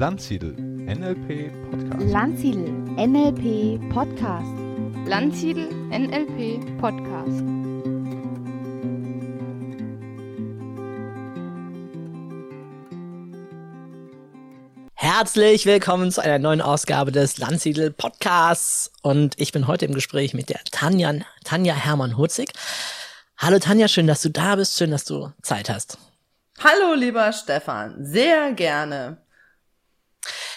[0.00, 2.10] Landsiedel NLP Podcast.
[2.10, 4.48] Landsiedel NLP Podcast.
[5.04, 7.44] Landsiedel NLP Podcast.
[14.94, 20.32] Herzlich willkommen zu einer neuen Ausgabe des Landsiedel Podcasts und ich bin heute im Gespräch
[20.32, 21.12] mit der Tanja,
[21.44, 22.48] Tanja Hermann-Hurzig.
[23.36, 25.98] Hallo Tanja, schön, dass du da bist, schön, dass du Zeit hast.
[26.58, 29.18] Hallo, lieber Stefan, sehr gerne.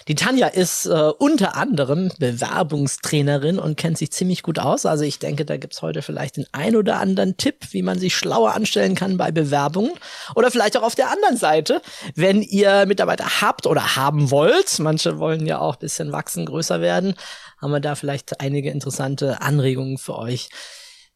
[0.07, 4.85] Die Tanja ist äh, unter anderem Bewerbungstrainerin und kennt sich ziemlich gut aus.
[4.85, 8.16] Also ich denke, da gibt's heute vielleicht den ein oder anderen Tipp, wie man sich
[8.16, 9.93] schlauer anstellen kann bei Bewerbungen.
[10.35, 11.81] Oder vielleicht auch auf der anderen Seite,
[12.16, 14.79] wenn ihr Mitarbeiter habt oder haben wollt.
[14.79, 17.15] Manche wollen ja auch bisschen wachsen, größer werden.
[17.62, 20.49] Haben wir da vielleicht einige interessante Anregungen für euch.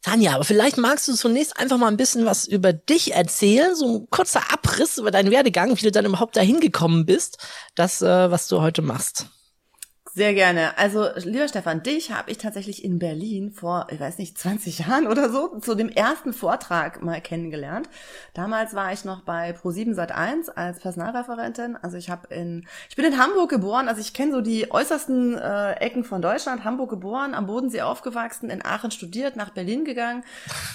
[0.04, 4.00] Tanja, aber vielleicht magst du zunächst einfach mal ein bisschen was über dich erzählen, so
[4.00, 7.40] ein kurzer Abriss über deinen Werdegang, wie du dann überhaupt dahin gekommen bist,
[7.76, 9.28] das, äh, was du heute machst.
[10.18, 10.76] Sehr gerne.
[10.80, 15.06] Also, lieber Stefan, dich habe ich tatsächlich in Berlin vor, ich weiß nicht, 20 Jahren
[15.06, 17.88] oder so, zu dem ersten Vortrag mal kennengelernt.
[18.34, 21.78] Damals war ich noch bei Pro7 Sat1 als Personalreferentin.
[21.80, 25.38] Also ich habe in, ich bin in Hamburg geboren, also ich kenne so die äußersten
[25.38, 26.64] äh, Ecken von Deutschland.
[26.64, 30.24] Hamburg geboren, am Bodensee aufgewachsen, in Aachen studiert, nach Berlin gegangen,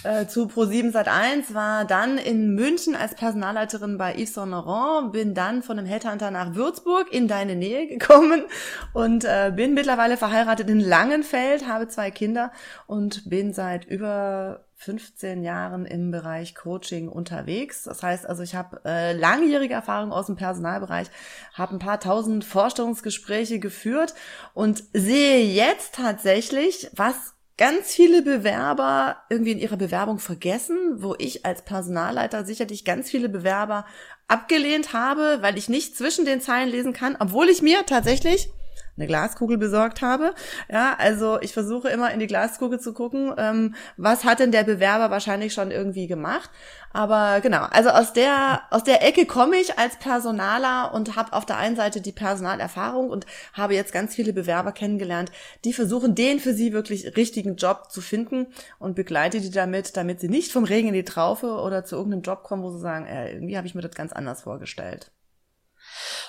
[0.05, 5.35] äh, zu Pro7 Sat1, war dann in München als Personalleiterin bei Yves Saint Laurent, bin
[5.35, 8.45] dann von einem Headhunter nach Würzburg in deine Nähe gekommen
[8.93, 12.53] und äh, bin mittlerweile verheiratet in Langenfeld, habe zwei Kinder
[12.87, 17.85] und bin seit über 15 Jahren im Bereich Coaching unterwegs.
[17.85, 21.09] Das heißt also, ich habe äh, langjährige Erfahrung aus dem Personalbereich,
[21.55, 24.15] habe ein paar tausend Vorstellungsgespräche geführt
[24.55, 31.47] und sehe jetzt tatsächlich, was ganz viele Bewerber irgendwie in ihrer Bewerbung vergessen, wo ich
[31.47, 33.87] als Personalleiter sicherlich ganz viele Bewerber
[34.27, 38.51] abgelehnt habe, weil ich nicht zwischen den Zeilen lesen kann, obwohl ich mir tatsächlich
[38.97, 40.35] eine Glaskugel besorgt habe.
[40.71, 44.65] Ja, also ich versuche immer in die Glaskugel zu gucken, ähm, was hat denn der
[44.65, 46.51] Bewerber wahrscheinlich schon irgendwie gemacht.
[46.93, 51.47] Aber genau, also aus der aus der Ecke komme ich als Personaler und habe auf
[51.47, 53.25] der einen Seite die Personalerfahrung und
[53.55, 55.33] habe jetzt ganz viele Bewerber kennengelernt,
[55.65, 60.21] die versuchen, den für sie wirklich richtigen Job zu finden und begleite die damit, damit
[60.21, 63.07] sie nicht vom Regen in die Traufe oder zu irgendeinem Job kommen, wo sie sagen,
[63.07, 65.11] äh, irgendwie habe ich mir das ganz anders vorgestellt.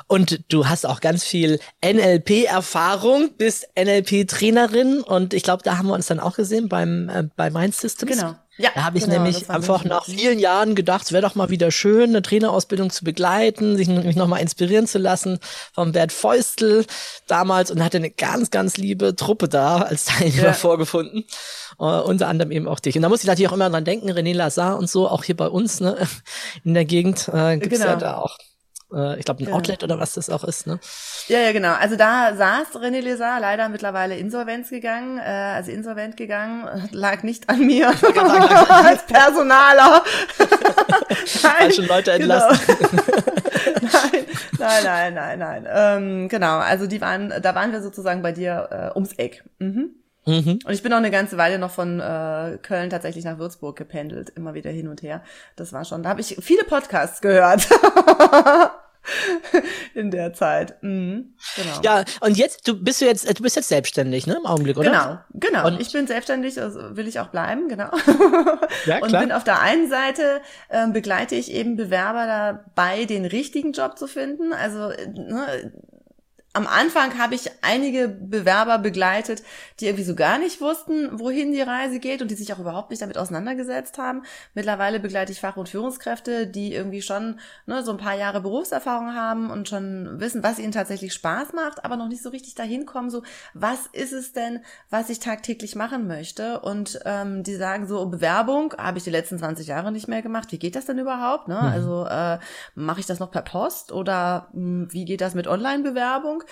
[0.07, 5.93] Und du hast auch ganz viel NLP-Erfahrung, bist NLP-Trainerin und ich glaube, da haben wir
[5.93, 8.17] uns dann auch gesehen beim äh, bei Mind Systems.
[8.17, 8.35] Genau.
[8.57, 11.49] Ja, da habe ich genau, nämlich einfach nach vielen Jahren gedacht, es wäre doch mal
[11.49, 15.39] wieder schön, eine Trainerausbildung zu begleiten, sich mich nochmal inspirieren zu lassen
[15.73, 16.85] vom Bert Feustel
[17.25, 20.53] damals und hatte eine ganz, ganz liebe Truppe da als Teilnehmer ja.
[20.53, 21.25] vorgefunden.
[21.79, 22.95] Uh, unter anderem eben auch dich.
[22.95, 25.35] Und da muss ich natürlich auch immer dran denken, René Lazar und so, auch hier
[25.35, 25.97] bei uns ne,
[26.63, 27.93] in der Gegend äh, gibt's genau.
[27.93, 28.37] ja da auch
[28.93, 29.53] äh, ich glaube, ein.
[29.53, 30.79] Outlet oder was das auch ist, ne?
[31.27, 31.73] Ja, ja, genau.
[31.73, 37.49] Also da saß René Lézard leider mittlerweile Insolvenz gegangen, äh, also insolvent gegangen, lag nicht
[37.49, 40.03] an mir als Personaler.
[41.43, 42.59] nein, schon Leute entlassen.
[42.67, 43.01] Genau.
[44.59, 45.67] nein, nein, nein, nein, nein.
[45.69, 49.43] Ähm, genau, also die waren, da waren wir sozusagen bei dir äh, ums Eck.
[49.59, 49.95] Mhm.
[50.25, 50.59] Mhm.
[50.65, 54.29] Und ich bin auch eine ganze Weile noch von äh, Köln tatsächlich nach Würzburg gependelt,
[54.35, 55.21] immer wieder hin und her.
[55.55, 57.67] Das war schon, da habe ich viele Podcasts gehört.
[59.93, 60.81] in der Zeit.
[60.81, 61.81] Mhm, genau.
[61.83, 64.89] Ja, und jetzt, du bist du jetzt, du bist jetzt selbstständig, ne, im Augenblick, oder?
[64.91, 65.67] Genau, genau.
[65.67, 67.89] Und ich bin selbstständig, also will ich auch bleiben, genau.
[68.85, 69.03] Ja, klar.
[69.03, 73.97] Und bin auf der einen Seite, ähm, begleite ich eben Bewerber dabei, den richtigen Job
[73.97, 74.51] zu finden.
[74.51, 75.71] Also, ne,
[76.53, 79.41] am Anfang habe ich einige Bewerber begleitet,
[79.79, 82.91] die irgendwie so gar nicht wussten, wohin die Reise geht und die sich auch überhaupt
[82.91, 84.21] nicht damit auseinandergesetzt haben.
[84.53, 89.15] Mittlerweile begleite ich Fach- und Führungskräfte, die irgendwie schon ne, so ein paar Jahre Berufserfahrung
[89.15, 92.85] haben und schon wissen, was ihnen tatsächlich Spaß macht, aber noch nicht so richtig dahin
[92.85, 93.23] kommen, so
[93.55, 94.59] was ist es denn,
[94.91, 96.59] was ich tagtäglich machen möchte?
[96.59, 100.51] Und ähm, die sagen so, Bewerbung habe ich die letzten 20 Jahre nicht mehr gemacht.
[100.51, 101.47] Wie geht das denn überhaupt?
[101.47, 101.55] Ne?
[101.55, 101.61] Mhm.
[101.61, 102.37] Also äh,
[102.75, 106.42] mache ich das noch per Post oder mh, hm, wie geht das mit Online-Bewerbung?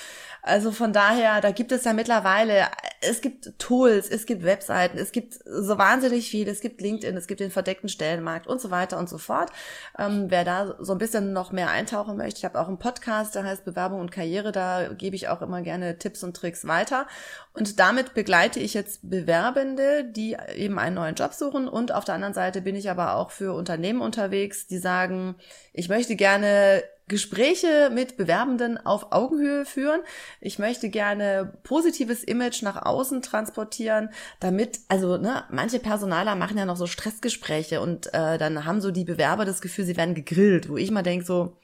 [0.44, 2.68] Also von daher, da gibt es ja mittlerweile,
[3.02, 7.28] es gibt Tools, es gibt Webseiten, es gibt so wahnsinnig viel, es gibt LinkedIn, es
[7.28, 9.52] gibt den verdeckten Stellenmarkt und so weiter und so fort.
[10.00, 13.36] Ähm, wer da so ein bisschen noch mehr eintauchen möchte, ich habe auch einen Podcast,
[13.36, 17.06] der heißt Bewerbung und Karriere, da gebe ich auch immer gerne Tipps und Tricks weiter.
[17.54, 21.68] Und damit begleite ich jetzt Bewerbende, die eben einen neuen Job suchen.
[21.68, 25.36] Und auf der anderen Seite bin ich aber auch für Unternehmen unterwegs, die sagen,
[25.74, 30.00] ich möchte gerne Gespräche mit Bewerbenden auf Augenhöhe führen.
[30.40, 34.10] Ich möchte gerne positives Image nach außen transportieren,
[34.40, 38.92] damit, also ne, manche Personaler machen ja noch so Stressgespräche und äh, dann haben so
[38.92, 41.58] die Bewerber das Gefühl, sie werden gegrillt, wo ich mal denke so,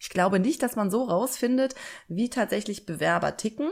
[0.00, 1.74] Ich glaube nicht, dass man so rausfindet,
[2.08, 3.70] wie tatsächlich Bewerber ticken.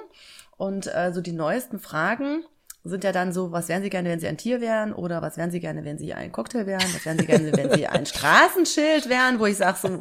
[0.57, 2.43] Und äh, so die neuesten Fragen
[2.85, 4.95] sind ja dann so, was wären Sie gerne, wenn Sie ein Tier wären?
[4.95, 6.85] Oder was wären Sie gerne, wenn Sie ein Cocktail wären?
[6.95, 9.39] Was wären Sie gerne, wenn Sie ein Straßenschild wären?
[9.41, 10.01] Wo ich sage so,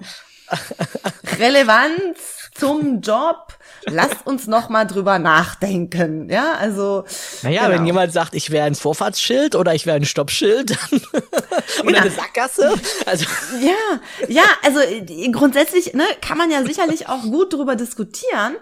[1.39, 2.17] Relevanz
[2.57, 3.53] zum Job,
[3.85, 6.29] lasst uns noch mal drüber nachdenken.
[6.29, 7.03] Ja, also.
[7.43, 7.75] Naja, genau.
[7.75, 11.31] wenn jemand sagt, ich wäre ein Vorfahrtsschild oder ich wäre ein Stoppschild oder
[11.83, 11.99] genau.
[11.99, 12.73] eine Sackgasse.
[13.05, 13.25] Also.
[13.61, 14.79] Ja, ja, also
[15.31, 18.55] grundsätzlich ne, kann man ja sicherlich auch gut drüber diskutieren.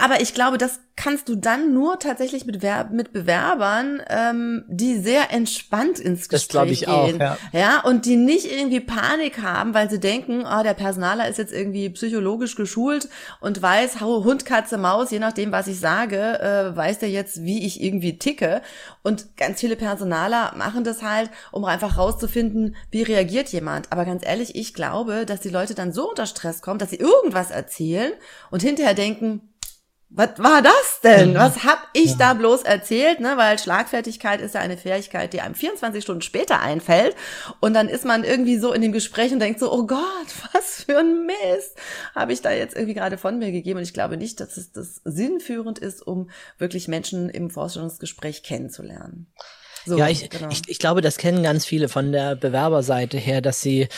[0.00, 4.98] Aber ich glaube, das kannst du dann nur tatsächlich mit, Ver mit Bewerbern, ähm, die
[4.98, 6.90] sehr entspannt ins Gespräch ich gehen.
[6.90, 7.38] Auch, ja.
[7.52, 11.36] ja, und die nicht irgendwie Panik haben, weil sie denken, ah, oh, der Personaler ist
[11.36, 13.08] jetzt irgendwie psychologisch geschult
[13.40, 17.44] und weiß, hau Hund, Katze, Maus, je nachdem, was ich sage, äh, weiß der jetzt,
[17.44, 18.62] wie ich irgendwie ticke.
[19.02, 23.92] Und ganz viele Personaler machen das halt, um einfach rauszufinden, wie reagiert jemand.
[23.92, 26.96] Aber ganz ehrlich, ich glaube, dass die Leute dann so unter Stress kommen, dass sie
[26.96, 28.12] irgendwas erzählen
[28.50, 29.42] und hinterher denken,
[30.08, 31.30] was war das denn?
[31.30, 31.34] Mhm.
[31.34, 32.16] Was hab ich ja.
[32.18, 33.18] da bloß erzählt?
[33.18, 33.36] Ne?
[33.36, 37.16] Weil Schlagfertigkeit ist ja eine Fähigkeit, die einem 24 Stunden später einfällt.
[37.58, 39.98] Und dann ist man irgendwie so in dem Gespräch und denkt so, oh Gott,
[40.52, 41.76] was für ein Mist
[42.14, 43.78] habe ich da jetzt irgendwie gerade von mir gegeben.
[43.78, 49.26] Und ich glaube nicht, dass es das sinnführend ist, um wirklich Menschen im Vorstellungsgespräch kennenzulernen.
[49.84, 50.48] So, ja, ich, genau.
[50.50, 53.88] ich, ich glaube, das kennen ganz viele von der Bewerberseite her, dass sie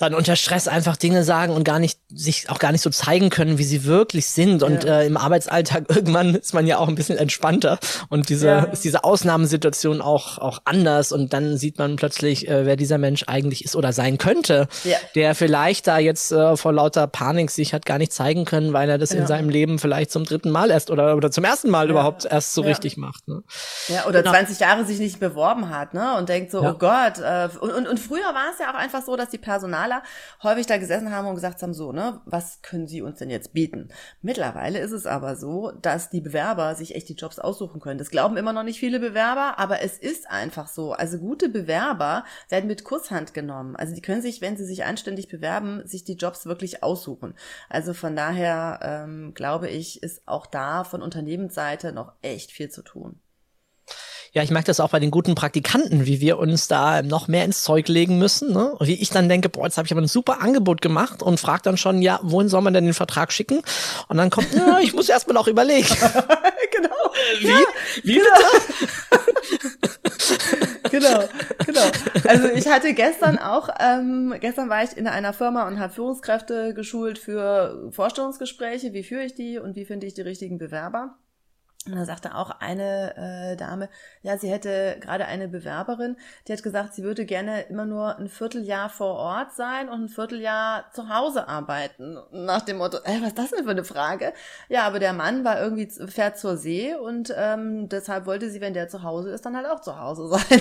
[0.00, 3.28] dann unter Stress einfach Dinge sagen und gar nicht sich auch gar nicht so zeigen
[3.28, 4.62] können, wie sie wirklich sind.
[4.62, 5.00] Und ja.
[5.00, 8.60] äh, im Arbeitsalltag irgendwann ist man ja auch ein bisschen entspannter und diese ja.
[8.64, 13.24] ist diese Ausnahmesituation auch auch anders und dann sieht man plötzlich, äh, wer dieser Mensch
[13.26, 14.96] eigentlich ist oder sein könnte, ja.
[15.14, 18.88] der vielleicht da jetzt äh, vor lauter Panik sich hat gar nicht zeigen können, weil
[18.88, 21.90] er das in seinem Leben vielleicht zum dritten Mal erst oder oder zum ersten Mal
[21.90, 23.28] überhaupt erst so richtig macht.
[23.28, 23.42] Ne?
[23.88, 24.32] Ja, oder genau.
[24.32, 26.16] 20 Jahre sich nicht beworben hat, ne?
[26.16, 27.18] Und denkt so, oh Gott.
[27.18, 30.02] Äh, und, und, und früher war es ja auch einfach so, dass die Personal Personaler
[30.42, 33.52] häufig da gesessen haben und gesagt haben, so, ne, was können Sie uns denn jetzt
[33.52, 33.88] bieten?
[34.22, 37.98] Mittlerweile ist es aber so, dass die Bewerber sich echt die Jobs aussuchen können.
[37.98, 40.92] Das glauben immer noch nicht viele Bewerber, aber es ist einfach so.
[40.92, 43.76] Also gute Bewerber werden mit Kusshand genommen.
[43.76, 47.34] Also die können sich, wenn sie sich anständig bewerben, sich die Jobs wirklich aussuchen.
[47.68, 52.82] Also von daher ähm, glaube ich, ist auch da von Unternehmensseite noch echt viel zu
[52.82, 53.20] tun.
[54.32, 57.44] Ja, ich merke das auch bei den guten Praktikanten, wie wir uns da noch mehr
[57.44, 58.52] ins Zeug legen müssen.
[58.52, 58.74] Ne?
[58.78, 61.62] Wie ich dann denke, boah, jetzt habe ich aber ein super Angebot gemacht und frage
[61.64, 63.60] dann schon, ja, wohin soll man denn den Vertrag schicken?
[64.06, 65.88] Und dann kommt, ja, ich muss erst mal noch überlegen.
[66.70, 67.12] genau.
[67.40, 67.48] Wie?
[67.48, 67.58] Ja,
[68.04, 68.28] wie genau.
[70.90, 71.24] genau,
[71.66, 71.82] genau.
[72.28, 76.72] Also ich hatte gestern auch, ähm, gestern war ich in einer Firma und habe Führungskräfte
[76.72, 78.92] geschult für Vorstellungsgespräche.
[78.92, 81.16] Wie führe ich die und wie finde ich die richtigen Bewerber?
[81.86, 83.88] Und da sagte auch eine äh, Dame,
[84.20, 88.28] ja, sie hätte gerade eine Bewerberin, die hat gesagt, sie würde gerne immer nur ein
[88.28, 92.18] Vierteljahr vor Ort sein und ein Vierteljahr zu Hause arbeiten.
[92.32, 94.34] Nach dem Motto, äh, was ist das denn für eine Frage?
[94.68, 98.74] Ja, aber der Mann war irgendwie, fährt zur See und ähm, deshalb wollte sie, wenn
[98.74, 100.60] der zu Hause ist, dann halt auch zu Hause sein.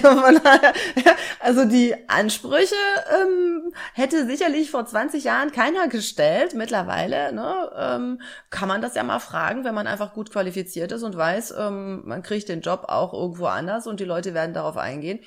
[1.42, 2.76] Also die Ansprüche
[3.22, 6.54] ähm, hätte sicherlich vor 20 Jahren keiner gestellt.
[6.54, 11.04] Mittlerweile ne, ähm, kann man das ja mal fragen, wenn man einfach gut qualifiziert ist
[11.10, 14.78] und weiß, ähm, man kriegt den Job auch irgendwo anders und die Leute werden darauf
[14.78, 15.20] eingehen,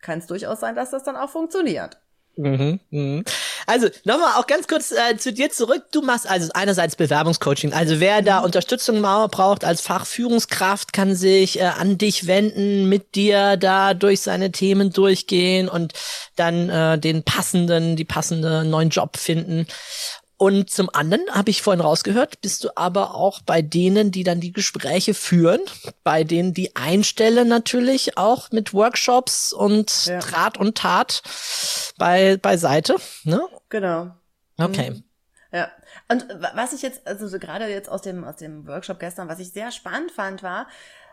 [0.00, 1.96] kann es durchaus sein, dass das dann auch funktioniert.
[2.36, 3.24] Mhm, mhm.
[3.66, 5.84] Also nochmal auch ganz kurz äh, zu dir zurück.
[5.92, 7.72] Du machst also einerseits Bewerbungscoaching.
[7.72, 8.46] Also wer da mhm.
[8.46, 14.50] Unterstützung braucht als Fachführungskraft, kann sich äh, an dich wenden, mit dir da durch seine
[14.50, 15.92] Themen durchgehen und
[16.36, 19.66] dann äh, den passenden, die passende neuen Job finden.
[20.36, 24.40] Und zum anderen habe ich vorhin rausgehört, bist du aber auch bei denen, die dann
[24.40, 25.60] die Gespräche führen,
[26.02, 30.18] bei denen die einstellen natürlich auch mit Workshops und ja.
[30.18, 31.22] Draht und Tat
[31.98, 33.42] bei beiseite, ne?
[33.68, 34.10] Genau.
[34.58, 34.90] Okay.
[34.90, 35.04] Mhm.
[35.52, 35.70] Ja.
[36.08, 39.38] Und was ich jetzt, also so gerade jetzt aus dem, aus dem Workshop gestern, was
[39.38, 40.66] ich sehr spannend fand, war,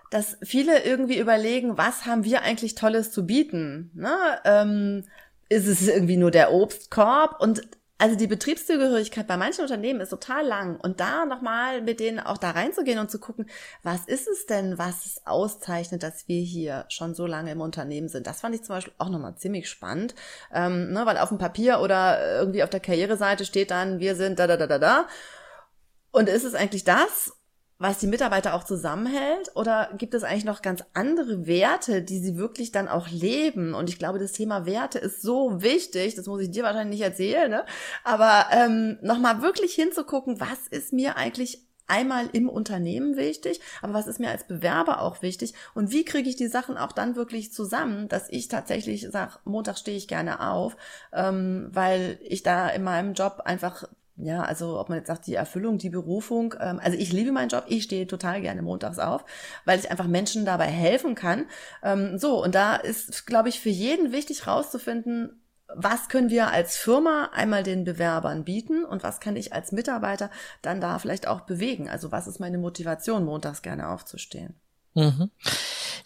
[0.10, 3.92] dass viele irgendwie überlegen, was haben wir eigentlich Tolles zu bieten?
[3.94, 4.16] Ne?
[4.44, 5.06] Ähm,
[5.48, 7.40] ist es irgendwie nur der Obstkorb?
[7.40, 7.62] Und
[8.01, 12.39] also die Betriebszugehörigkeit bei manchen Unternehmen ist total lang und da nochmal mit denen auch
[12.39, 13.46] da reinzugehen und zu gucken,
[13.84, 18.10] was ist es denn, was es auszeichnet, dass wir hier schon so lange im Unternehmen
[18.10, 18.25] sind.
[18.25, 20.15] Das fand ich zum Beispiel auch nochmal ziemlich spannend,
[20.51, 24.39] ähm, ne, weil auf dem Papier oder irgendwie auf der Karriereseite steht dann, wir sind
[24.39, 25.08] da da da da da.
[26.12, 27.34] Und ist es eigentlich das?
[27.81, 29.51] Was die Mitarbeiter auch zusammenhält?
[29.55, 33.73] Oder gibt es eigentlich noch ganz andere Werte, die sie wirklich dann auch leben?
[33.73, 37.07] Und ich glaube, das Thema Werte ist so wichtig, das muss ich dir wahrscheinlich nicht
[37.07, 37.65] erzählen, ne?
[38.03, 44.07] aber ähm, nochmal wirklich hinzugucken, was ist mir eigentlich einmal im Unternehmen wichtig, aber was
[44.07, 47.51] ist mir als Bewerber auch wichtig und wie kriege ich die Sachen auch dann wirklich
[47.51, 50.77] zusammen, dass ich tatsächlich sage, Montag stehe ich gerne auf,
[51.11, 53.88] ähm, weil ich da in meinem Job einfach
[54.24, 56.56] ja, also ob man jetzt sagt, die Erfüllung, die Berufung.
[56.60, 59.25] Ähm, also ich liebe meinen Job, ich stehe total gerne montags auf,
[59.66, 61.46] weil ich einfach Menschen dabei helfen kann.
[61.84, 65.42] Ähm, so, und da ist, glaube ich, für jeden wichtig rauszufinden,
[65.74, 70.30] was können wir als Firma einmal den Bewerbern bieten und was kann ich als Mitarbeiter
[70.62, 71.90] dann da vielleicht auch bewegen?
[71.90, 74.60] Also was ist meine Motivation, montags gerne aufzustehen?
[74.93, 75.31] Mhm.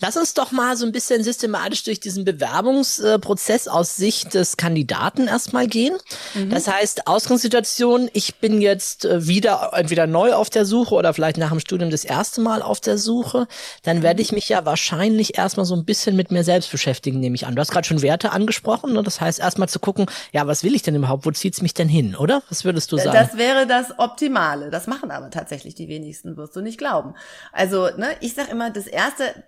[0.01, 5.27] Lass uns doch mal so ein bisschen systematisch durch diesen Bewerbungsprozess aus Sicht des Kandidaten
[5.27, 5.95] erstmal gehen.
[6.33, 6.49] Mhm.
[6.49, 11.37] Das heißt, Ausgangssituation, ich bin jetzt äh, wieder entweder neu auf der Suche oder vielleicht
[11.37, 13.47] nach dem Studium das erste Mal auf der Suche.
[13.83, 17.35] Dann werde ich mich ja wahrscheinlich erstmal so ein bisschen mit mir selbst beschäftigen, nehme
[17.35, 17.55] ich an.
[17.55, 18.93] Du hast gerade schon Werte angesprochen.
[18.93, 19.03] Ne?
[19.03, 21.25] Das heißt, erstmal zu gucken, ja, was will ich denn überhaupt?
[21.25, 22.43] Wo zieht's mich denn hin, oder?
[22.49, 23.13] Was würdest du sagen?
[23.13, 24.69] Das wäre das Optimale.
[24.69, 27.15] Das machen aber tatsächlich die wenigsten, wirst du nicht glauben.
[27.51, 29.43] Also, ne, ich sag immer, das erste,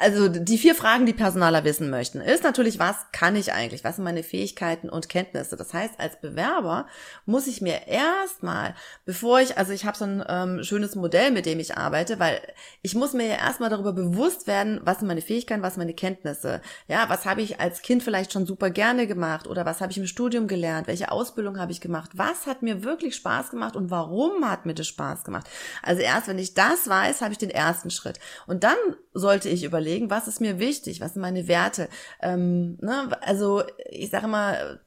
[0.00, 3.84] also die vier Fragen, die Personaler wissen möchten, ist natürlich, was kann ich eigentlich?
[3.84, 5.56] Was sind meine Fähigkeiten und Kenntnisse?
[5.56, 6.86] Das heißt, als Bewerber
[7.26, 11.44] muss ich mir erstmal, bevor ich, also ich habe so ein ähm, schönes Modell, mit
[11.44, 12.40] dem ich arbeite, weil
[12.80, 15.94] ich muss mir ja erstmal darüber bewusst werden, was sind meine Fähigkeiten, was sind meine
[15.94, 16.62] Kenntnisse?
[16.88, 19.98] Ja, was habe ich als Kind vielleicht schon super gerne gemacht oder was habe ich
[19.98, 20.86] im Studium gelernt?
[20.86, 22.12] Welche Ausbildung habe ich gemacht?
[22.14, 25.46] Was hat mir wirklich Spaß gemacht und warum hat mir das Spaß gemacht?
[25.82, 28.18] Also erst wenn ich das weiß, habe ich den ersten Schritt.
[28.46, 28.76] Und dann
[29.12, 31.88] sollte ich überlegen, was ist mir wichtig, was sind meine Werte.
[32.20, 33.08] Ähm, ne?
[33.22, 34.80] Also ich sage mal,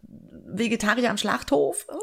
[0.45, 1.85] Vegetarier am Schlachthof.
[1.89, 1.95] Äh,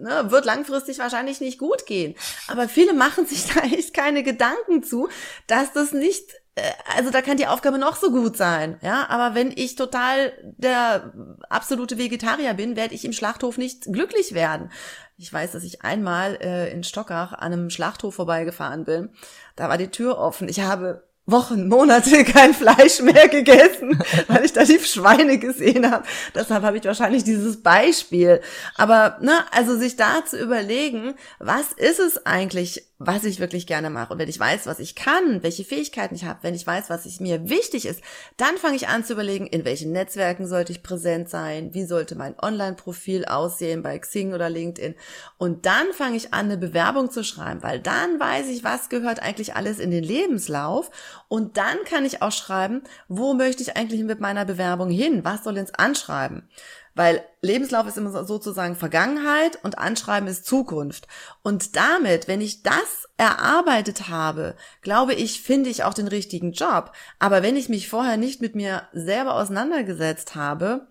[0.00, 2.14] ne, wird langfristig wahrscheinlich nicht gut gehen.
[2.48, 5.08] Aber viele machen sich da echt keine Gedanken zu,
[5.46, 6.62] dass das nicht äh,
[6.96, 11.12] also da kann die Aufgabe noch so gut sein, ja, aber wenn ich total der
[11.48, 14.70] absolute Vegetarier bin, werde ich im Schlachthof nicht glücklich werden.
[15.16, 19.10] Ich weiß, dass ich einmal äh, in Stockach an einem Schlachthof vorbeigefahren bin.
[19.56, 20.48] Da war die Tür offen.
[20.48, 26.04] Ich habe Wochen, Monate kein Fleisch mehr gegessen, weil ich da die Schweine gesehen habe.
[26.34, 28.40] Deshalb habe ich wahrscheinlich dieses Beispiel.
[28.76, 33.90] Aber ne, also sich da zu überlegen, was ist es eigentlich, was ich wirklich gerne
[33.90, 34.12] mache.
[34.12, 37.06] Und wenn ich weiß, was ich kann, welche Fähigkeiten ich habe, wenn ich weiß, was
[37.06, 38.00] ich, mir wichtig ist,
[38.36, 42.14] dann fange ich an zu überlegen, in welchen Netzwerken sollte ich präsent sein, wie sollte
[42.14, 44.94] mein Online-Profil aussehen bei Xing oder LinkedIn.
[45.38, 49.20] Und dann fange ich an, eine Bewerbung zu schreiben, weil dann weiß ich, was gehört
[49.20, 50.90] eigentlich alles in den Lebenslauf.
[51.32, 55.24] Und dann kann ich auch schreiben, wo möchte ich eigentlich mit meiner Bewerbung hin?
[55.24, 56.46] Was soll ins Anschreiben?
[56.94, 61.08] Weil Lebenslauf ist immer sozusagen Vergangenheit und Anschreiben ist Zukunft.
[61.42, 66.92] Und damit, wenn ich das erarbeitet habe, glaube ich, finde ich auch den richtigen Job.
[67.18, 70.86] Aber wenn ich mich vorher nicht mit mir selber auseinandergesetzt habe,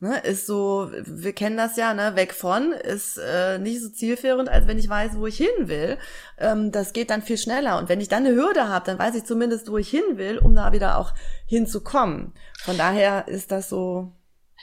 [0.00, 4.48] ne, ist so, wir kennen das ja, ne, weg von, ist äh, nicht so zielführend,
[4.48, 5.98] als wenn ich weiß, wo ich hin will.
[6.38, 7.78] Ähm, das geht dann viel schneller.
[7.78, 10.38] Und wenn ich dann eine Hürde habe, dann weiß ich zumindest, wo ich hin will,
[10.38, 11.12] um da wieder auch
[11.46, 12.32] hinzukommen.
[12.60, 14.12] Von daher ist das so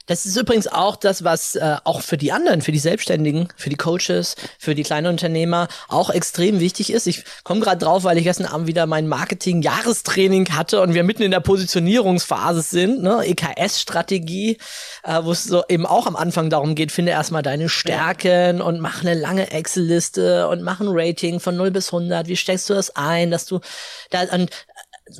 [0.08, 3.70] das ist übrigens auch das, was äh, auch für die anderen, für die Selbstständigen, für
[3.70, 7.08] die Coaches, für die kleinen Unternehmer auch extrem wichtig ist.
[7.08, 11.24] Ich komme gerade drauf, weil ich gestern Abend wieder mein Marketing-Jahrestraining hatte und wir mitten
[11.24, 13.24] in der Positionierungsphase sind, ne?
[13.26, 14.58] EKS-Strategie,
[15.04, 18.80] äh, wo es so eben auch am Anfang darum geht, finde erstmal deine Stärken und
[18.80, 22.28] mach eine lange Excel-Liste und mach ein Rating von 0 bis 100.
[22.28, 23.60] Wie steckst du das ein, dass du
[24.12, 24.48] da an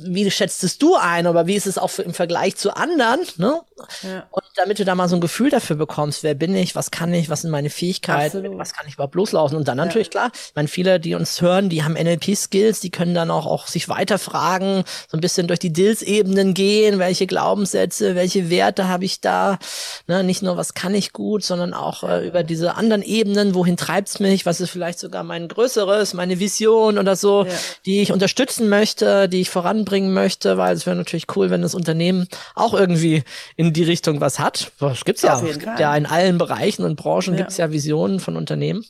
[0.02, 3.60] wie schätzt es du ein, aber wie ist es auch im Vergleich zu anderen, ne?
[4.02, 4.26] Ja.
[4.30, 7.12] Und damit du da mal so ein Gefühl dafür bekommst, wer bin ich, was kann
[7.12, 8.58] ich, was sind meine Fähigkeiten, Absolut.
[8.58, 10.10] was kann ich überhaupt loslaufen und dann natürlich ja.
[10.10, 13.66] klar, ich meine, viele, die uns hören, die haben NLP-Skills, die können dann auch, auch
[13.66, 19.20] sich weiterfragen, so ein bisschen durch die Dills-Ebenen gehen, welche Glaubenssätze, welche Werte habe ich
[19.20, 19.58] da,
[20.06, 20.24] ne?
[20.24, 24.20] nicht nur, was kann ich gut, sondern auch äh, über diese anderen Ebenen, wohin treibt's
[24.20, 27.52] mich, was ist vielleicht sogar mein größeres, meine Vision oder so, ja.
[27.84, 31.62] die ich unterstützen möchte, die ich voran voranbringen möchte, weil es wäre natürlich cool, wenn
[31.62, 33.24] das Unternehmen auch irgendwie
[33.56, 34.72] in die Richtung was hat.
[34.80, 35.40] Das gibt's ja.
[35.40, 37.36] ja es gibt ja in allen Bereichen und Branchen ja.
[37.36, 38.84] gibt's ja Visionen von Unternehmen.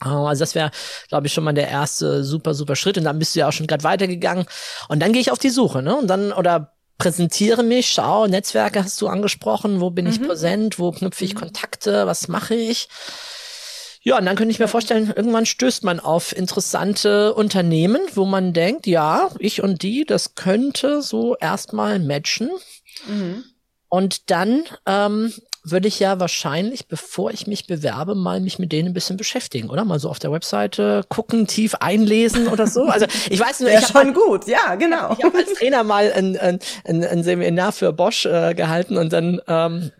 [0.00, 0.70] Also das wäre,
[1.08, 2.98] glaube ich, schon mal der erste super, super Schritt.
[2.98, 4.46] Und dann bist du ja auch schon gerade weitergegangen.
[4.88, 5.96] Und dann gehe ich auf die Suche, ne?
[5.96, 10.10] Und dann, oder präsentiere mich, schau, Netzwerke hast du angesprochen, wo bin mhm.
[10.12, 11.38] ich präsent, wo knüpfe ich mhm.
[11.38, 12.88] Kontakte, was mache ich?
[14.02, 18.52] Ja, und dann könnte ich mir vorstellen, irgendwann stößt man auf interessante Unternehmen, wo man
[18.52, 22.50] denkt, ja, ich und die, das könnte so erstmal matchen.
[23.08, 23.44] Mhm.
[23.94, 25.32] Und dann ähm,
[25.62, 29.70] würde ich ja wahrscheinlich, bevor ich mich bewerbe, mal mich mit denen ein bisschen beschäftigen,
[29.70, 29.84] oder?
[29.84, 32.86] Mal so auf der Webseite gucken, tief einlesen oder so.
[32.86, 35.14] Also ich weiß nur, ich schon halt, gut, ja, genau.
[35.16, 39.12] Ich habe als Trainer mal ein, ein, ein, ein Seminar für Bosch äh, gehalten und
[39.12, 39.92] dann ähm,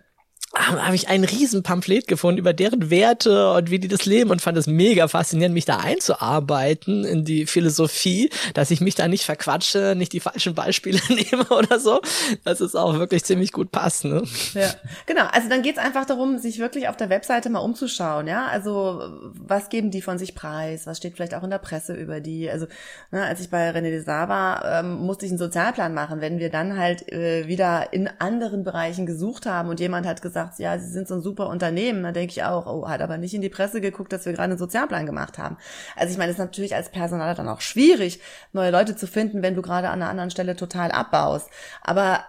[0.56, 4.56] habe ich ein Riesenpamphlet gefunden über deren Werte und wie die das leben und fand
[4.56, 9.94] es mega faszinierend, mich da einzuarbeiten in die Philosophie, dass ich mich da nicht verquatsche,
[9.96, 12.00] nicht die falschen Beispiele nehme oder so.
[12.44, 14.04] Das ist auch wirklich ziemlich gut passt.
[14.04, 14.22] Ne?
[14.54, 14.72] Ja,
[15.06, 15.24] genau.
[15.32, 18.28] Also dann geht's einfach darum, sich wirklich auf der Webseite mal umzuschauen.
[18.28, 20.86] Ja, also was geben die von sich preis?
[20.86, 22.48] Was steht vielleicht auch in der Presse über die?
[22.48, 22.66] Also
[23.10, 26.20] ne, als ich bei René Desar war, ähm, musste ich einen Sozialplan machen.
[26.20, 30.43] Wenn wir dann halt äh, wieder in anderen Bereichen gesucht haben und jemand hat gesagt,
[30.58, 33.34] ja, sie sind so ein super Unternehmen, dann denke ich auch, oh, hat aber nicht
[33.34, 35.56] in die Presse geguckt, dass wir gerade einen Sozialplan gemacht haben.
[35.96, 38.20] Also ich meine, es ist natürlich als Personaler dann auch schwierig,
[38.52, 41.48] neue Leute zu finden, wenn du gerade an einer anderen Stelle total abbaust.
[41.82, 42.24] Aber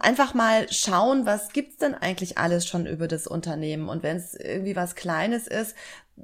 [0.00, 3.88] einfach mal schauen, was gibt's denn eigentlich alles schon über das Unternehmen?
[3.88, 5.74] Und wenn es irgendwie was Kleines ist,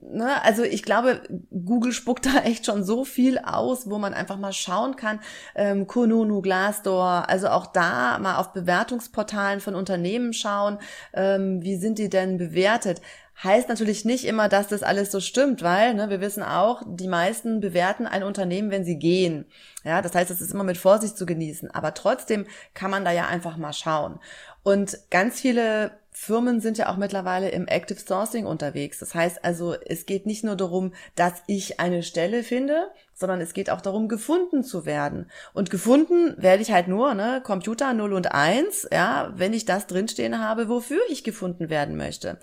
[0.00, 1.20] Ne, also ich glaube,
[1.50, 5.20] Google spuckt da echt schon so viel aus, wo man einfach mal schauen kann.
[5.54, 10.78] Ähm, Kununu, Glassdoor, also auch da mal auf Bewertungsportalen von Unternehmen schauen,
[11.12, 13.02] ähm, wie sind die denn bewertet.
[13.42, 17.08] Heißt natürlich nicht immer, dass das alles so stimmt, weil ne, wir wissen auch, die
[17.08, 19.46] meisten bewerten ein Unternehmen, wenn sie gehen.
[19.84, 21.70] Ja, das heißt, es ist immer mit Vorsicht zu genießen.
[21.70, 24.20] Aber trotzdem kann man da ja einfach mal schauen.
[24.62, 28.98] Und ganz viele Firmen sind ja auch mittlerweile im Active Sourcing unterwegs.
[28.98, 33.54] Das heißt also, es geht nicht nur darum, dass ich eine Stelle finde, sondern es
[33.54, 35.30] geht auch darum, gefunden zu werden.
[35.54, 39.86] Und gefunden werde ich halt nur, ne, Computer 0 und 1, ja, wenn ich das
[39.86, 42.38] drinstehen habe, wofür ich gefunden werden möchte.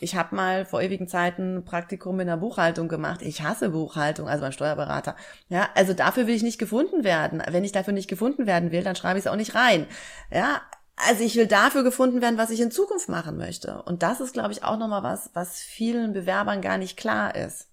[0.00, 3.20] Ich habe mal vor ewigen Zeiten Praktikum in der Buchhaltung gemacht.
[3.20, 5.14] Ich hasse Buchhaltung, also beim Steuerberater.
[5.50, 7.42] Ja, also dafür will ich nicht gefunden werden.
[7.50, 9.86] Wenn ich dafür nicht gefunden werden will, dann schreibe ich es auch nicht rein.
[10.32, 10.62] Ja,
[11.06, 13.82] also ich will dafür gefunden werden, was ich in Zukunft machen möchte.
[13.82, 17.68] Und das ist, glaube ich, auch nochmal was, was vielen Bewerbern gar nicht klar ist.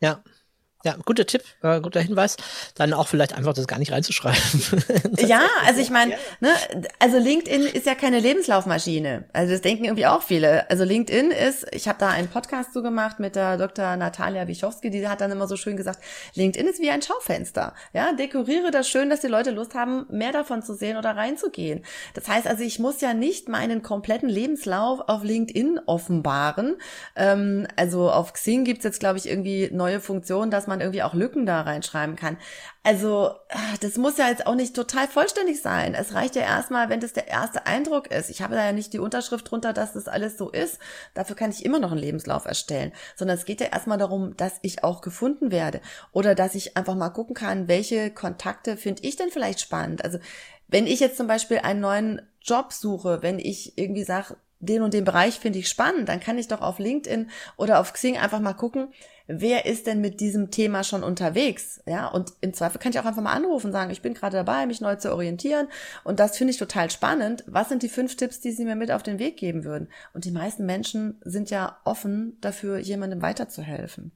[0.00, 0.22] Ja,
[0.84, 2.36] ja, guter Tipp, äh, guter Hinweis.
[2.74, 4.84] Dann auch vielleicht einfach das gar nicht reinzuschreiben.
[5.18, 6.50] ja, also ich meine, ne,
[6.98, 9.24] also LinkedIn ist ja keine Lebenslaufmaschine.
[9.32, 10.68] Also das denken irgendwie auch viele.
[10.70, 13.96] Also LinkedIn ist, ich habe da einen Podcast zu gemacht mit der Dr.
[13.96, 16.00] Natalia Wichowski, die hat dann immer so schön gesagt,
[16.34, 17.74] LinkedIn ist wie ein Schaufenster.
[17.92, 21.84] Ja, dekoriere das schön, dass die Leute Lust haben, mehr davon zu sehen oder reinzugehen.
[22.14, 26.76] Das heißt also, ich muss ja nicht meinen kompletten Lebenslauf auf LinkedIn offenbaren.
[27.16, 31.02] Ähm, also auf Xing gibt's jetzt, glaube ich, irgendwie neue Funktionen, dass man man irgendwie
[31.02, 32.36] auch Lücken da reinschreiben kann.
[32.82, 35.94] Also, ah, das muss ja jetzt auch nicht total vollständig sein.
[35.94, 38.30] Es reicht ja erstmal, wenn das der erste Eindruck ist.
[38.30, 40.78] Ich habe da ja nicht die Unterschrift drunter, dass das alles so ist.
[41.14, 42.92] Dafür kann ich immer noch einen Lebenslauf erstellen.
[43.14, 45.80] Sondern es geht ja erstmal darum, dass ich auch gefunden werde.
[46.12, 50.04] Oder dass ich einfach mal gucken kann, welche Kontakte finde ich denn vielleicht spannend.
[50.04, 50.18] Also,
[50.68, 54.94] wenn ich jetzt zum Beispiel einen neuen Job suche, wenn ich irgendwie sage, den und
[54.94, 58.40] den Bereich finde ich spannend, dann kann ich doch auf LinkedIn oder auf Xing einfach
[58.40, 58.92] mal gucken,
[59.26, 61.80] wer ist denn mit diesem Thema schon unterwegs?
[61.86, 64.36] Ja, und im Zweifel kann ich auch einfach mal anrufen und sagen, ich bin gerade
[64.36, 65.68] dabei, mich neu zu orientieren
[66.04, 67.44] und das finde ich total spannend.
[67.46, 69.88] Was sind die fünf Tipps, die Sie mir mit auf den Weg geben würden?
[70.14, 74.12] Und die meisten Menschen sind ja offen dafür, jemandem weiterzuhelfen.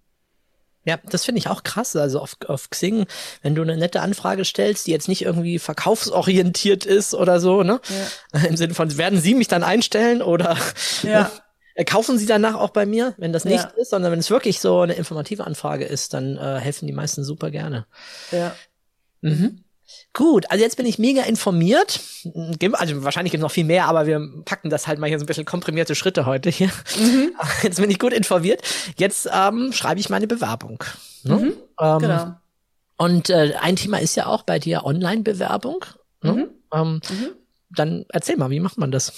[0.87, 1.97] Ja, das finde ich auch krass.
[1.97, 3.07] Also auf, auf Xing,
[3.43, 7.81] wenn du eine nette Anfrage stellst, die jetzt nicht irgendwie verkaufsorientiert ist oder so, ne?
[8.33, 8.45] Ja.
[8.47, 10.57] Im Sinne von, werden Sie mich dann einstellen oder
[11.03, 11.31] ja.
[11.77, 13.71] Äh, kaufen Sie danach auch bei mir, wenn das nicht ja.
[13.77, 17.23] ist, sondern wenn es wirklich so eine informative Anfrage ist, dann äh, helfen die meisten
[17.23, 17.87] super gerne.
[18.33, 18.57] Ja.
[19.21, 19.63] Mhm.
[20.15, 22.01] Gut, also jetzt bin ich mega informiert.
[22.73, 25.25] Also wahrscheinlich gibt es noch viel mehr, aber wir packen das halt mal hier so
[25.25, 26.71] ein bisschen komprimierte Schritte heute hier.
[26.99, 27.33] Mhm.
[27.63, 28.63] Jetzt bin ich gut informiert.
[28.97, 30.83] Jetzt ähm, schreibe ich meine Bewerbung.
[31.23, 31.37] Ne?
[31.37, 32.35] Mhm, ähm, genau.
[32.97, 35.85] Und äh, ein Thema ist ja auch bei dir Online-Bewerbung.
[36.23, 36.33] Ne?
[36.33, 36.49] Mhm.
[36.73, 37.29] Ähm, mhm
[37.71, 39.13] dann erzähl mal, wie macht man das?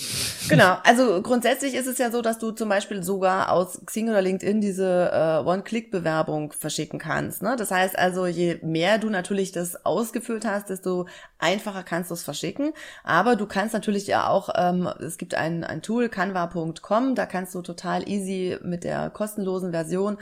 [0.49, 4.23] Genau, also grundsätzlich ist es ja so, dass du zum Beispiel sogar aus Xing oder
[4.23, 7.43] LinkedIn diese äh, One-Click-Bewerbung verschicken kannst.
[7.43, 7.57] Ne?
[7.59, 11.07] Das heißt also, je mehr du natürlich das ausgefüllt hast, desto
[11.39, 12.73] einfacher kannst du es verschicken.
[13.05, 17.55] Aber du kannst natürlich ja auch, ähm, es gibt ein, ein Tool, canva.com, da kannst
[17.55, 20.17] du total easy mit der kostenlosen Version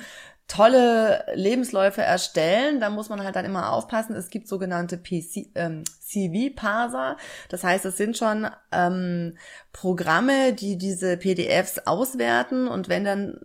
[0.48, 2.80] tolle Lebensläufe erstellen.
[2.80, 4.14] Da muss man halt dann immer aufpassen.
[4.14, 7.16] Es gibt sogenannte PC, ähm, CV-Parser.
[7.48, 9.36] Das heißt, es sind schon ähm,
[9.72, 13.38] Programme, die diese PDFs auswerten und wenn dann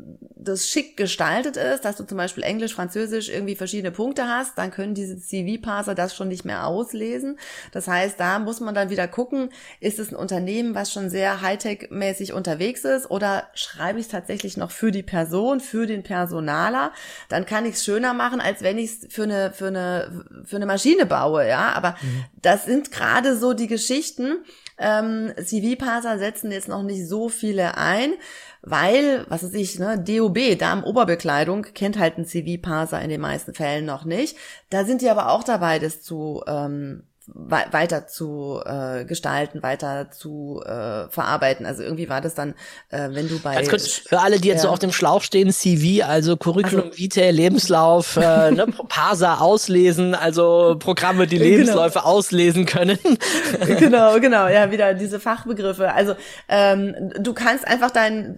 [0.44, 4.72] das schick gestaltet ist, dass du zum Beispiel Englisch, Französisch irgendwie verschiedene Punkte hast, dann
[4.72, 7.38] können diese CV-Parser das schon nicht mehr auslesen.
[7.72, 11.42] Das heißt, da muss man dann wieder gucken, ist es ein Unternehmen, was schon sehr
[11.42, 16.92] Hightech-mäßig unterwegs ist oder schreibe ich es tatsächlich noch für die Person, für den Personaler?
[17.30, 20.56] Dann kann ich es schöner machen, als wenn ich es für eine, für eine, für
[20.56, 21.74] eine Maschine baue, ja.
[21.74, 22.24] Aber mhm.
[22.52, 24.44] Das sind gerade so die Geschichten,
[24.78, 28.16] ähm, CV-Parser setzen jetzt noch nicht so viele ein,
[28.62, 33.86] weil, was weiß ich, ne, DOB, Damenoberbekleidung, kennt halt ein CV-Parser in den meisten Fällen
[33.86, 34.36] noch nicht.
[34.70, 40.62] Da sind die aber auch dabei, das zu ähm, weiter zu äh, gestalten, weiter zu
[40.66, 41.66] äh, verarbeiten.
[41.66, 42.56] Also irgendwie war das dann,
[42.90, 44.64] äh, wenn du bei Ganz kurz, für alle, die jetzt ja.
[44.64, 50.14] so auf dem Schlauch stehen, CV, also Curriculum also, Vitae, Lebenslauf, äh, ne, Parser auslesen,
[50.14, 51.50] also Programme, die genau.
[51.50, 52.12] Lebensläufe genau.
[52.12, 53.00] auslesen können.
[53.66, 55.94] genau, genau, ja, wieder diese Fachbegriffe.
[55.94, 56.16] Also
[56.50, 58.36] ähm, du kannst einfach dein,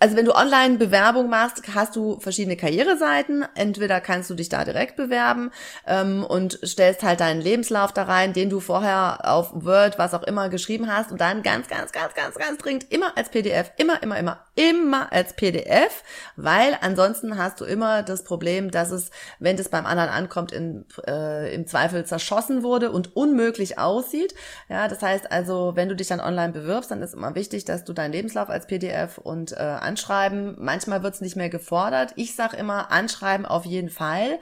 [0.00, 3.44] also wenn du online Bewerbung machst, hast du verschiedene Karriereseiten.
[3.54, 5.50] Entweder kannst du dich da direkt bewerben
[5.86, 10.22] ähm, und stellst halt deinen Lebenslauf da rein, den du vorher auf Word, was auch
[10.22, 14.02] immer geschrieben hast und dann ganz, ganz, ganz, ganz, ganz dringend immer als PDF, immer,
[14.02, 16.02] immer, immer, immer als PDF,
[16.36, 20.84] weil ansonsten hast du immer das Problem, dass es, wenn es beim anderen ankommt, in,
[21.06, 24.34] äh, im Zweifel zerschossen wurde und unmöglich aussieht.
[24.68, 27.84] Ja, das heißt also, wenn du dich dann online bewirbst, dann ist immer wichtig, dass
[27.84, 30.56] du deinen Lebenslauf als PDF und äh, anschreiben.
[30.58, 32.12] Manchmal wird es nicht mehr gefordert.
[32.16, 34.38] Ich sag immer anschreiben auf jeden Fall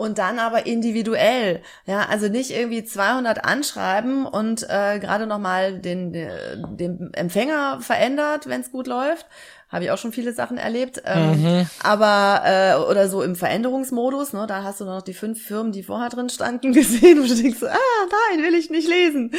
[0.00, 1.60] und dann aber individuell.
[1.84, 8.48] Ja, also nicht irgendwie 200 anschreiben und äh, gerade noch mal den, den Empfänger verändert,
[8.48, 9.26] wenn es gut läuft,
[9.70, 11.02] habe ich auch schon viele Sachen erlebt.
[11.04, 11.66] Ähm, mhm.
[11.82, 15.84] Aber, äh, oder so im Veränderungsmodus, ne, da hast du noch die fünf Firmen, die
[15.84, 17.76] vorher drin standen, gesehen, wo du denkst, ah,
[18.34, 19.32] nein, will ich nicht lesen.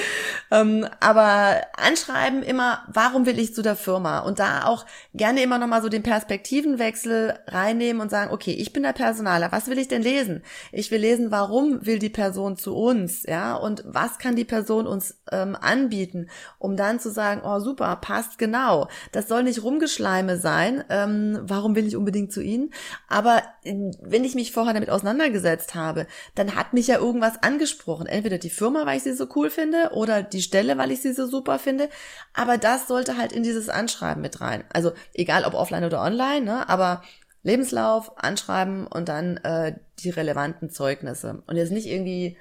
[0.50, 4.20] Ähm, aber anschreiben immer, warum will ich zu der Firma?
[4.20, 8.84] Und da auch gerne immer nochmal so den Perspektivenwechsel reinnehmen und sagen, okay, ich bin
[8.84, 10.44] der Personaler, was will ich denn lesen?
[10.72, 14.88] Ich will lesen, warum will die Person zu uns, ja, und was kann die Person
[14.88, 18.88] uns ähm, anbieten, um dann zu sagen, oh super, passt genau.
[19.12, 20.84] Das soll nicht rumgeschleimt Heime sein.
[20.90, 22.72] Ähm, warum will ich unbedingt zu ihnen?
[23.08, 26.06] Aber äh, wenn ich mich vorher damit auseinandergesetzt habe,
[26.36, 28.06] dann hat mich ja irgendwas angesprochen.
[28.06, 31.14] Entweder die Firma, weil ich sie so cool finde, oder die Stelle, weil ich sie
[31.14, 31.90] so super finde.
[32.34, 34.64] Aber das sollte halt in dieses Anschreiben mit rein.
[34.72, 36.70] Also egal ob offline oder online, ne?
[36.70, 37.02] aber
[37.44, 41.42] Lebenslauf, Anschreiben und dann äh, die relevanten Zeugnisse.
[41.48, 42.38] Und jetzt nicht irgendwie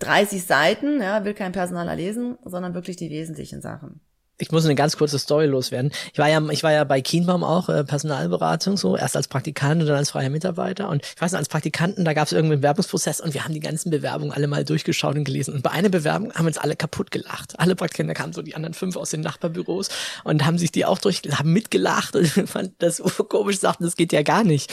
[0.00, 4.00] 30 Seiten, ja, will kein Personaler lesen, sondern wirklich die wesentlichen Sachen
[4.40, 5.92] ich muss eine ganz kurze Story loswerden.
[6.12, 9.82] Ich war ja, ich war ja bei Kienbaum auch, äh, Personalberatung, so, erst als Praktikant
[9.82, 10.88] und dann als freier Mitarbeiter.
[10.88, 13.60] Und ich weiß noch, als Praktikanten, da gab es irgendeinen Bewerbungsprozess und wir haben die
[13.60, 15.54] ganzen Bewerbungen alle mal durchgeschaut und gelesen.
[15.54, 17.58] Und bei einer Bewerbung haben uns alle kaputt gelacht.
[17.60, 19.90] Alle Praktikanten, da kamen so die anderen fünf aus den Nachbarbüros
[20.24, 24.12] und haben sich die auch durch, haben mitgelacht und fand das komisch, sagten, das geht
[24.12, 24.72] ja gar nicht.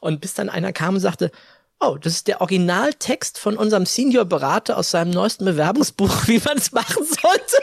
[0.00, 1.30] Und bis dann einer kam und sagte,
[1.78, 6.72] Oh, das ist der Originaltext von unserem Senior-Berater aus seinem neuesten Bewerbungsbuch, wie man es
[6.72, 7.56] machen sollte.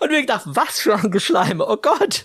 [0.00, 2.22] Und wir gedacht, was für ein Geschleime, oh Gott.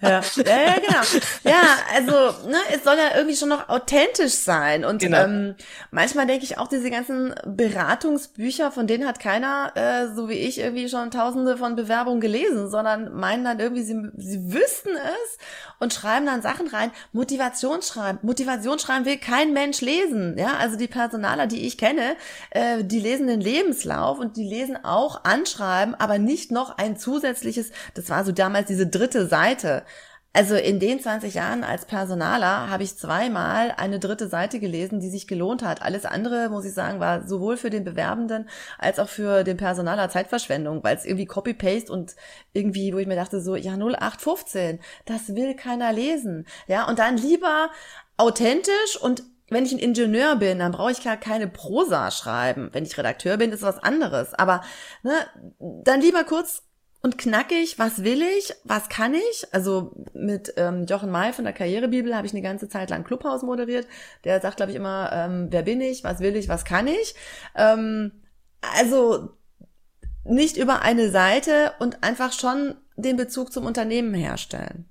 [0.00, 1.00] Ja, ja, ja genau.
[1.44, 1.62] Ja,
[1.94, 4.84] also, ne, es soll ja irgendwie schon noch authentisch sein.
[4.84, 5.24] Und genau.
[5.24, 5.54] ähm,
[5.90, 10.58] manchmal denke ich auch, diese ganzen Beratungsbücher, von denen hat keiner, äh, so wie ich,
[10.58, 15.38] irgendwie schon tausende von Bewerbungen gelesen, sondern meinen dann irgendwie, sie, sie wüssten es
[15.78, 16.90] und schreiben dann Sachen rein.
[17.12, 18.20] Motivationsschreiben.
[18.22, 20.36] Motivationsschreiben will kein Mensch lesen.
[20.38, 22.16] Ja, also die Personaler, die ich kenne,
[22.50, 27.70] äh, die lesen den Lebenslauf und die lesen auch Anschreiben, aber nicht noch ein zusätzliches,
[27.94, 29.84] das war so damals diese dritte Seite.
[30.34, 35.08] Also in den 20 Jahren als Personaler habe ich zweimal eine dritte Seite gelesen, die
[35.08, 35.82] sich gelohnt hat.
[35.82, 40.10] Alles andere, muss ich sagen, war sowohl für den Bewerbenden als auch für den Personaler
[40.10, 42.14] Zeitverschwendung, weil es irgendwie Copy-Paste und
[42.52, 46.46] irgendwie, wo ich mir dachte, so, ja, 0815, das will keiner lesen.
[46.66, 47.70] Ja, und dann lieber
[48.18, 52.68] authentisch und wenn ich ein Ingenieur bin, dann brauche ich gar keine Prosa schreiben.
[52.72, 54.34] Wenn ich Redakteur bin, ist was anderes.
[54.34, 54.62] Aber
[55.02, 55.12] ne,
[55.58, 56.62] dann lieber kurz
[57.00, 59.46] und knackig, was will ich, was kann ich?
[59.52, 63.42] Also mit ähm, Jochen May von der Karrierebibel habe ich eine ganze Zeit lang Clubhaus
[63.42, 63.86] moderiert.
[64.24, 67.14] Der sagt, glaube ich, immer, ähm, wer bin ich, was will ich, was kann ich?
[67.54, 68.12] Ähm,
[68.76, 69.30] also
[70.24, 74.90] nicht über eine Seite und einfach schon den Bezug zum Unternehmen herstellen.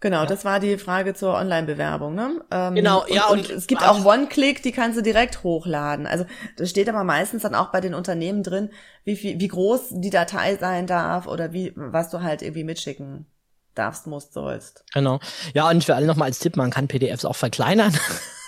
[0.00, 0.26] Genau, ja.
[0.26, 2.40] das war die Frage zur Online-Bewerbung, ne?
[2.52, 3.26] Ähm, genau, ja.
[3.26, 6.06] Und, und es gibt auch One-Click, die kannst du direkt hochladen.
[6.06, 6.24] Also
[6.56, 8.70] das steht aber meistens dann auch bei den Unternehmen drin,
[9.04, 13.26] wie viel, wie groß die Datei sein darf oder wie, was du halt irgendwie mitschicken
[13.74, 14.84] darfst, musst, sollst.
[14.92, 15.20] Genau.
[15.54, 17.92] Ja, und für alle nochmal als Tipp, man kann PDFs auch verkleinern.
[17.92, 17.98] Ja.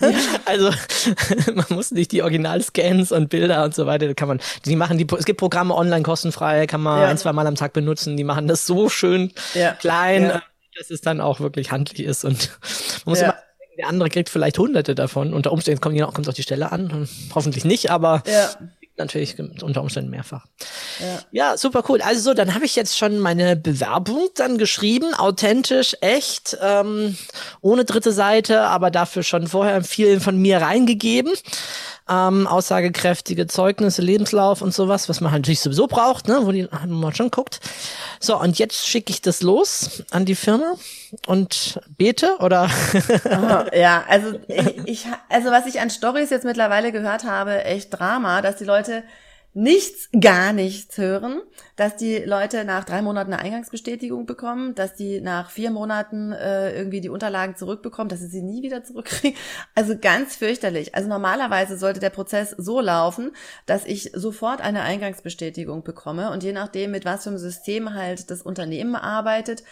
[0.47, 0.71] Also
[1.55, 5.07] man muss nicht die Original-Scans und Bilder und so weiter, kann man, die machen die,
[5.19, 7.09] es gibt Programme online kostenfrei, kann man ja.
[7.09, 9.73] ein, zwei Mal am Tag benutzen, die machen das so schön ja.
[9.73, 10.41] klein
[10.81, 12.25] dass es dann auch wirklich handlich ist.
[12.25, 12.51] Und
[13.05, 13.27] man muss ja.
[13.27, 15.35] immer denken, der andere kriegt vielleicht hunderte davon.
[15.35, 17.07] Unter Umständen kommt es auf die Stelle an.
[17.35, 18.51] Hoffentlich nicht, aber ja.
[18.97, 20.47] natürlich unter Umständen mehrfach.
[21.01, 21.19] Ja.
[21.33, 22.01] ja, super cool.
[22.01, 27.17] Also so, dann habe ich jetzt schon meine Bewerbung dann geschrieben, authentisch, echt, ähm,
[27.61, 31.33] ohne dritte Seite, aber dafür schon vorher viel von mir reingegeben.
[32.11, 36.69] Ähm, aussagekräftige Zeugnisse, Lebenslauf und sowas, was man halt natürlich sowieso braucht, ne, wo die
[36.87, 37.61] man schon guckt.
[38.19, 40.75] So, und jetzt schicke ich das los an die Firma
[41.27, 42.69] und bete oder?
[43.25, 47.99] oh, ja, also ich, ich, also was ich an Stories jetzt mittlerweile gehört habe, echt
[47.99, 49.05] Drama, dass die Leute
[49.53, 51.43] nichts, gar nichts hören,
[51.75, 56.77] dass die Leute nach drei Monaten eine Eingangsbestätigung bekommen, dass die nach vier Monaten äh,
[56.77, 59.37] irgendwie die Unterlagen zurückbekommen, dass sie sie nie wieder zurückkriegen.
[59.75, 60.95] Also ganz fürchterlich.
[60.95, 63.33] Also normalerweise sollte der Prozess so laufen,
[63.67, 68.31] dass ich sofort eine Eingangsbestätigung bekomme und je nachdem, mit was für einem System halt
[68.31, 69.65] das Unternehmen arbeitet,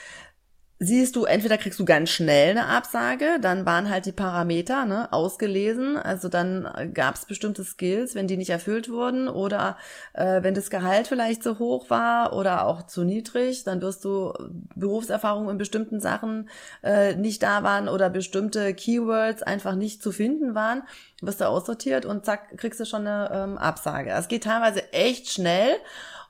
[0.81, 5.13] siehst du, entweder kriegst du ganz schnell eine Absage, dann waren halt die Parameter ne,
[5.13, 9.77] ausgelesen, also dann gab es bestimmte Skills, wenn die nicht erfüllt wurden oder
[10.13, 14.33] äh, wenn das Gehalt vielleicht zu hoch war oder auch zu niedrig, dann wirst du
[14.77, 16.49] Berufserfahrung in bestimmten Sachen
[16.85, 20.85] äh, nicht da waren oder bestimmte Keywords einfach nicht zu finden waren,
[21.21, 24.11] wirst du aussortiert und zack, kriegst du schon eine ähm, Absage.
[24.11, 25.75] Es geht teilweise echt schnell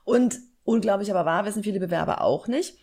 [0.05, 2.75] und unglaublich aber wahr, wissen viele Bewerber auch nicht.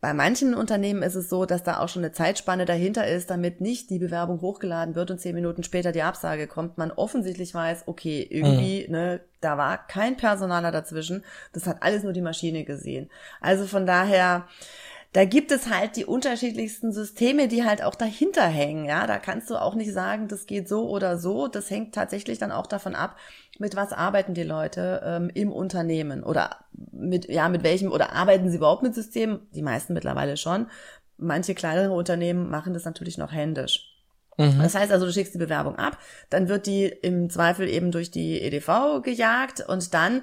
[0.00, 3.60] Bei manchen Unternehmen ist es so, dass da auch schon eine Zeitspanne dahinter ist, damit
[3.60, 6.76] nicht die Bewerbung hochgeladen wird und zehn Minuten später die Absage kommt.
[6.76, 8.92] Man offensichtlich weiß, okay, irgendwie, mhm.
[8.92, 11.24] ne, da war kein Personaler dazwischen.
[11.52, 13.08] Das hat alles nur die Maschine gesehen.
[13.40, 14.46] Also von daher,
[15.12, 18.84] da gibt es halt die unterschiedlichsten Systeme, die halt auch dahinter hängen.
[18.84, 21.48] Ja, da kannst du auch nicht sagen, das geht so oder so.
[21.48, 23.16] Das hängt tatsächlich dann auch davon ab,
[23.58, 26.56] mit was arbeiten die Leute ähm, im Unternehmen oder
[26.92, 29.46] mit, ja, mit welchem oder arbeiten sie überhaupt mit Systemen?
[29.54, 30.66] Die meisten mittlerweile schon.
[31.16, 33.96] Manche kleinere Unternehmen machen das natürlich noch händisch.
[34.38, 34.58] Mhm.
[34.58, 35.98] Das heißt also, du schickst die Bewerbung ab,
[36.30, 40.22] dann wird die im Zweifel eben durch die EDV gejagt und dann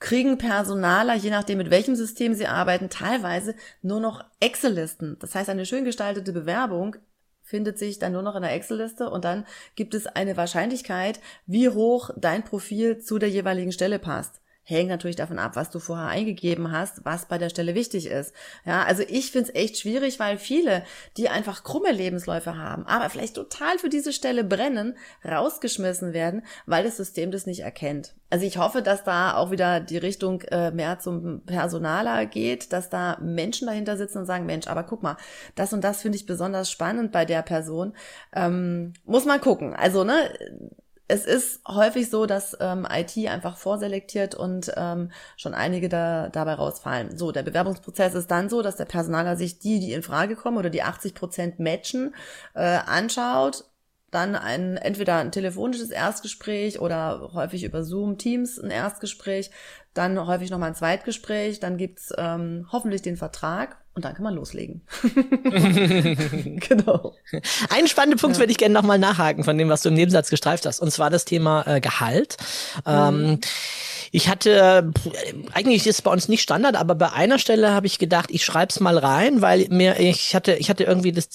[0.00, 5.16] kriegen Personaler, je nachdem mit welchem System sie arbeiten, teilweise nur noch Excel-Listen.
[5.20, 6.96] Das heißt, eine schön gestaltete Bewerbung
[7.42, 11.68] findet sich dann nur noch in der Excel-Liste und dann gibt es eine Wahrscheinlichkeit, wie
[11.68, 16.08] hoch dein Profil zu der jeweiligen Stelle passt hängt natürlich davon ab, was du vorher
[16.08, 18.34] eingegeben hast, was bei der Stelle wichtig ist.
[18.66, 20.84] Ja, also ich finde es echt schwierig, weil viele,
[21.16, 26.84] die einfach krumme Lebensläufe haben, aber vielleicht total für diese Stelle brennen, rausgeschmissen werden, weil
[26.84, 28.14] das System das nicht erkennt.
[28.28, 32.90] Also ich hoffe, dass da auch wieder die Richtung äh, mehr zum Personaler geht, dass
[32.90, 35.16] da Menschen dahinter sitzen und sagen, Mensch, aber guck mal,
[35.54, 37.94] das und das finde ich besonders spannend bei der Person.
[38.34, 39.74] Ähm, muss man gucken.
[39.74, 40.30] Also, ne,
[41.08, 46.54] es ist häufig so, dass ähm, IT einfach vorselektiert und ähm, schon einige da dabei
[46.54, 47.16] rausfallen.
[47.16, 50.58] So, der Bewerbungsprozess ist dann so, dass der Personaler sich die, die in Frage kommen
[50.58, 52.14] oder die 80 Prozent matchen,
[52.54, 53.64] äh, anschaut,
[54.10, 59.50] dann ein entweder ein telefonisches Erstgespräch oder häufig über Zoom Teams ein Erstgespräch,
[59.94, 64.34] dann häufig nochmal ein Zweitgespräch, dann gibt's ähm, hoffentlich den Vertrag und dann kann man
[64.34, 64.80] loslegen.
[66.68, 67.16] genau.
[67.68, 68.40] Einen spannenden Punkt ja.
[68.40, 71.10] würde ich gerne nochmal nachhaken von dem, was du im Nebensatz gestreift hast, und zwar
[71.10, 72.36] das Thema äh, Gehalt.
[72.86, 72.92] Mhm.
[72.92, 73.40] Ähm,
[74.10, 74.90] ich hatte,
[75.52, 78.44] eigentlich ist es bei uns nicht Standard, aber bei einer Stelle habe ich gedacht, ich
[78.44, 81.28] schreibe es mal rein, weil mir, ich hatte, ich hatte irgendwie das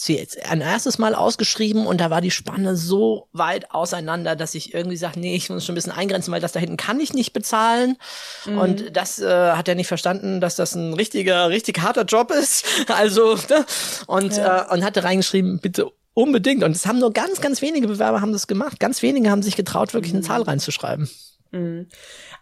[0.49, 4.97] ein erstes Mal ausgeschrieben und da war die Spanne so weit auseinander, dass ich irgendwie
[4.97, 7.33] sage, nee, ich muss schon ein bisschen eingrenzen, weil das da hinten kann ich nicht
[7.33, 7.97] bezahlen.
[8.45, 8.57] Mhm.
[8.57, 12.52] Und das äh, hat er nicht verstanden, dass das ein richtiger, richtig harter Job ist.
[12.87, 13.65] Also, ne?
[14.07, 14.69] und, ja.
[14.69, 16.63] äh, und hatte reingeschrieben, bitte Unbedingt.
[16.63, 18.79] Und es haben nur ganz, ganz wenige Bewerber haben das gemacht.
[18.79, 20.25] Ganz wenige haben sich getraut, wirklich eine mhm.
[20.25, 21.09] Zahl reinzuschreiben.
[21.51, 21.87] Mhm.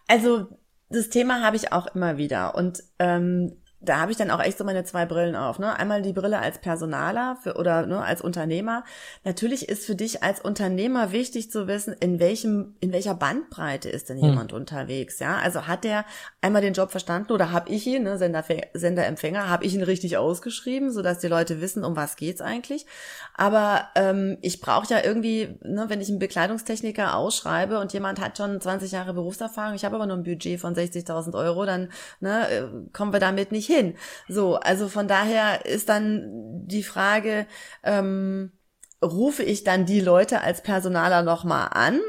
[0.08, 0.48] Also
[0.90, 2.56] das Thema habe ich auch immer wieder.
[2.56, 5.58] Und ähm, da habe ich dann auch echt so meine zwei Brillen auf.
[5.58, 5.76] Ne?
[5.78, 8.84] Einmal die Brille als Personaler für, oder ne, als Unternehmer.
[9.24, 14.10] Natürlich ist für dich als Unternehmer wichtig zu wissen, in welchem, in welcher Bandbreite ist
[14.10, 14.30] denn hm.
[14.30, 15.18] jemand unterwegs.
[15.20, 16.06] Ja, also hat der
[16.42, 20.18] einmal den Job verstanden oder habe ich ihn, ne, Sender, Senderempfänger, habe ich ihn richtig
[20.18, 22.86] ausgeschrieben, sodass die Leute wissen, um was geht's eigentlich.
[23.34, 28.38] Aber ähm, ich brauche ja irgendwie, ne, wenn ich einen Bekleidungstechniker ausschreibe und jemand hat
[28.38, 31.90] schon 20 Jahre Berufserfahrung, ich habe aber nur ein Budget von 60.000 Euro, dann
[32.20, 32.64] ne, äh,
[32.94, 33.96] kommen wir damit nicht hin.
[34.28, 36.30] So, also von daher ist dann
[36.68, 37.48] die Frage,
[37.84, 38.52] ähm,
[39.04, 42.00] rufe ich dann die Leute als Personaler nochmal an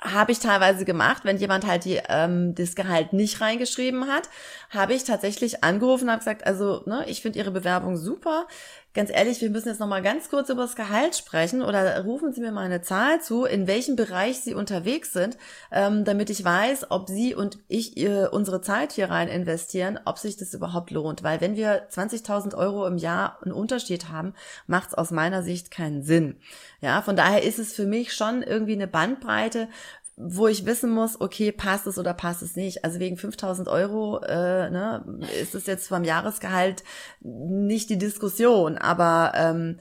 [0.00, 4.28] habe ich teilweise gemacht, wenn jemand halt die, ähm, das Gehalt nicht reingeschrieben hat,
[4.70, 8.46] habe ich tatsächlich angerufen und habe gesagt, also ne, ich finde Ihre Bewerbung super
[8.98, 12.32] ganz ehrlich, wir müssen jetzt noch mal ganz kurz über das Gehalt sprechen oder rufen
[12.32, 15.38] Sie mir mal eine Zahl zu, in welchem Bereich Sie unterwegs sind,
[15.70, 20.18] ähm, damit ich weiß, ob Sie und ich äh, unsere Zeit hier rein investieren, ob
[20.18, 21.22] sich das überhaupt lohnt.
[21.22, 24.34] Weil wenn wir 20.000 Euro im Jahr einen Unterschied haben,
[24.66, 26.34] macht es aus meiner Sicht keinen Sinn.
[26.80, 29.68] Ja, von daher ist es für mich schon irgendwie eine Bandbreite,
[30.20, 32.84] wo ich wissen muss, okay, passt es oder passt es nicht.
[32.84, 35.04] Also wegen 5000 Euro äh, ne,
[35.40, 36.82] ist es jetzt vom Jahresgehalt
[37.20, 39.78] nicht die Diskussion, aber ähm,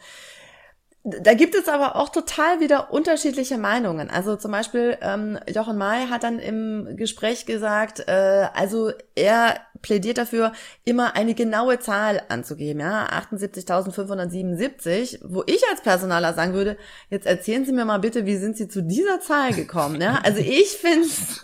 [1.10, 4.10] Da gibt es aber auch total wieder unterschiedliche Meinungen.
[4.10, 10.18] Also zum Beispiel ähm, Jochen May hat dann im Gespräch gesagt, äh, also er plädiert
[10.18, 10.52] dafür,
[10.84, 16.76] immer eine genaue Zahl anzugeben, ja, 78.577, wo ich als Personaler sagen würde,
[17.10, 20.20] jetzt erzählen Sie mir mal bitte, wie sind Sie zu dieser Zahl gekommen, ja?
[20.24, 21.40] Also ich finde es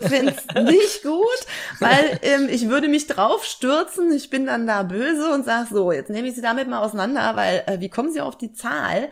[0.62, 1.24] nicht gut,
[1.80, 5.90] weil ähm, ich würde mich drauf stürzen, ich bin dann da böse und sage so,
[5.90, 9.08] jetzt nehme ich Sie damit mal auseinander, weil äh, wie kommen Sie auf die Zahl?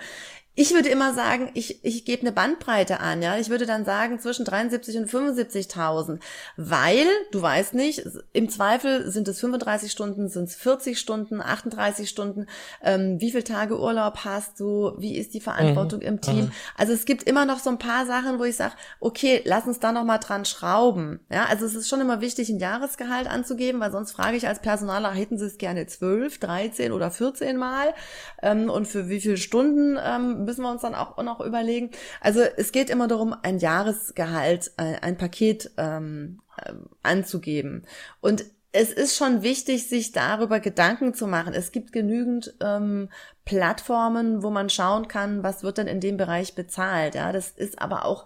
[0.54, 3.38] Ich würde immer sagen, ich, ich gebe eine Bandbreite an, ja.
[3.38, 6.18] Ich würde dann sagen zwischen 73 und 75.000,
[6.58, 8.02] weil, du weißt nicht,
[8.34, 12.46] im Zweifel sind es 35 Stunden, sind es 40 Stunden, 38 Stunden,
[12.82, 16.06] ähm, wie viele Tage Urlaub hast du, wie ist die Verantwortung mhm.
[16.06, 16.44] im Team.
[16.44, 16.52] Mhm.
[16.76, 19.80] Also es gibt immer noch so ein paar Sachen, wo ich sage, okay, lass uns
[19.80, 21.46] da noch mal dran schrauben, ja.
[21.46, 25.12] Also es ist schon immer wichtig, ein Jahresgehalt anzugeben, weil sonst frage ich als Personaler,
[25.12, 27.94] hätten sie es gerne 12, 13 oder 14 Mal
[28.42, 31.90] ähm, und für wie viele Stunden ähm, müssen wir uns dann auch noch überlegen.
[32.20, 37.84] Also es geht immer darum, ein Jahresgehalt, äh, ein Paket ähm, äh, anzugeben.
[38.20, 41.52] Und es ist schon wichtig, sich darüber Gedanken zu machen.
[41.52, 43.10] Es gibt genügend ähm,
[43.44, 47.14] Plattformen, wo man schauen kann, was wird denn in dem Bereich bezahlt.
[47.14, 48.24] Ja, das ist aber auch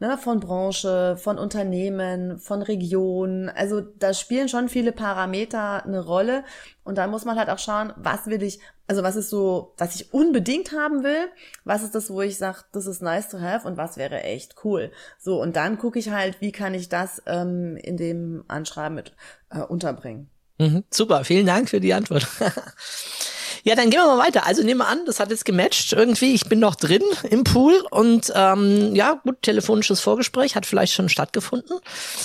[0.00, 3.48] ne, von Branche, von Unternehmen, von Regionen.
[3.48, 6.42] Also da spielen schon viele Parameter eine Rolle.
[6.82, 8.58] Und da muss man halt auch schauen, was will ich,
[8.88, 11.28] also was ist so, was ich unbedingt haben will,
[11.64, 14.56] was ist das, wo ich sage, das ist nice to have und was wäre echt
[14.64, 14.90] cool.
[15.18, 19.12] So, und dann gucke ich halt, wie kann ich das ähm, in dem Anschreiben mit
[19.50, 20.30] äh, unterbringen.
[20.58, 22.26] Mhm, super, vielen Dank für die Antwort.
[23.64, 24.46] Ja, dann gehen wir mal weiter.
[24.46, 26.34] Also nehmen wir an, das hat jetzt gematcht irgendwie.
[26.34, 31.08] Ich bin noch drin im Pool und ähm, ja, gut, telefonisches Vorgespräch hat vielleicht schon
[31.08, 31.78] stattgefunden.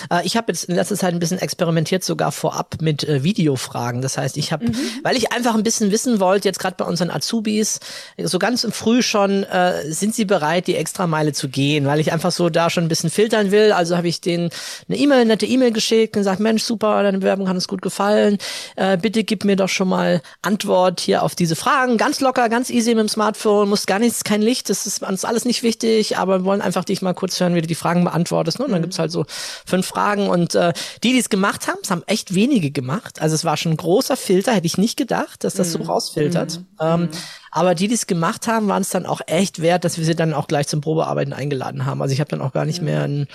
[0.09, 4.01] Äh, ich habe jetzt in letzter Zeit ein bisschen experimentiert, sogar vorab mit äh, Videofragen.
[4.01, 4.75] Das heißt, ich habe, mhm.
[5.03, 7.79] weil ich einfach ein bisschen wissen wollte, jetzt gerade bei unseren Azubis,
[8.17, 11.99] so ganz im Früh schon, äh, sind sie bereit, die extra Meile zu gehen, weil
[11.99, 13.71] ich einfach so da schon ein bisschen filtern will.
[13.71, 14.49] Also habe ich denen
[14.87, 18.37] eine E-Mail, nette E-Mail geschickt und gesagt, Mensch, super, deine Bewerbung hat uns gut gefallen.
[18.75, 21.97] Äh, bitte gib mir doch schon mal Antwort hier auf diese Fragen.
[21.97, 25.25] Ganz locker, ganz easy mit dem Smartphone, muss gar nichts, kein Licht, das ist uns
[25.25, 28.03] alles nicht wichtig, aber wir wollen einfach dich mal kurz hören, wie du die Fragen
[28.03, 28.59] beantwortest.
[28.59, 28.65] Ne?
[28.65, 28.83] Und dann mhm.
[28.83, 29.25] gibt's halt so
[29.65, 30.29] fünf Fragen.
[30.29, 33.21] Und äh, die, die es gemacht haben, es haben echt wenige gemacht.
[33.21, 35.83] Also es war schon ein großer Filter, hätte ich nicht gedacht, dass das mhm.
[35.83, 36.59] so rausfiltert.
[36.59, 36.65] Mhm.
[36.79, 37.09] Ähm, mhm.
[37.55, 40.13] Aber die, die es gemacht haben, waren es dann auch echt wert, dass wir sie
[40.13, 42.01] dann auch gleich zum Probearbeiten eingeladen haben.
[42.01, 43.27] Also ich habe dann auch gar nicht mehr ein,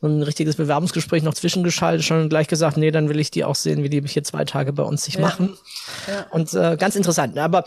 [0.00, 3.82] ein richtiges Bewerbungsgespräch noch zwischengeschaltet, schon gleich gesagt, nee, dann will ich die auch sehen,
[3.82, 5.20] wie die hier zwei Tage bei uns sich ja.
[5.20, 5.58] machen.
[6.06, 6.24] Ja.
[6.30, 7.34] Und äh, ganz interessant.
[7.34, 7.42] Ne?
[7.42, 7.64] Aber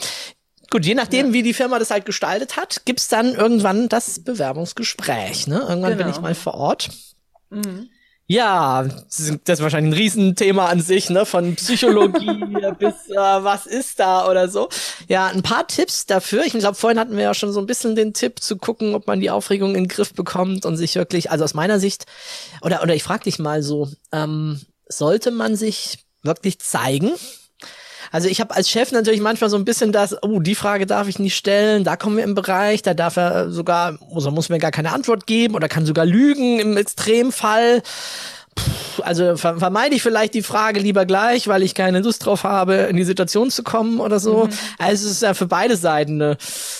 [0.72, 1.34] Gut, je nachdem, ja.
[1.34, 5.46] wie die Firma das halt gestaltet hat, gibt's dann irgendwann das Bewerbungsgespräch.
[5.46, 5.60] Ne?
[5.60, 6.06] Irgendwann genau.
[6.06, 6.90] bin ich mal vor Ort.
[7.52, 7.88] Mhm.
[8.32, 11.26] Ja, das ist wahrscheinlich ein Riesenthema an sich, ne?
[11.26, 12.28] Von Psychologie
[12.78, 14.70] bis äh, was ist da oder so.
[15.08, 16.46] Ja, ein paar Tipps dafür.
[16.46, 19.08] Ich glaube, vorhin hatten wir ja schon so ein bisschen den Tipp zu gucken, ob
[19.08, 22.06] man die Aufregung in den Griff bekommt und sich wirklich, also aus meiner Sicht,
[22.62, 27.10] oder oder ich frage dich mal so, ähm, sollte man sich wirklich zeigen?
[28.12, 31.08] Also ich habe als Chef natürlich manchmal so ein bisschen das, oh, die Frage darf
[31.08, 34.60] ich nicht stellen, da kommen wir im Bereich, da darf er sogar, also muss mir
[34.60, 37.84] gar keine Antwort geben oder kann sogar lügen im Extremfall
[39.04, 42.96] also vermeide ich vielleicht die Frage lieber gleich, weil ich keine Lust drauf habe, in
[42.96, 44.46] die Situation zu kommen oder so.
[44.46, 44.52] Mhm.
[44.78, 46.38] Also es ist ja für beide Seiten eine,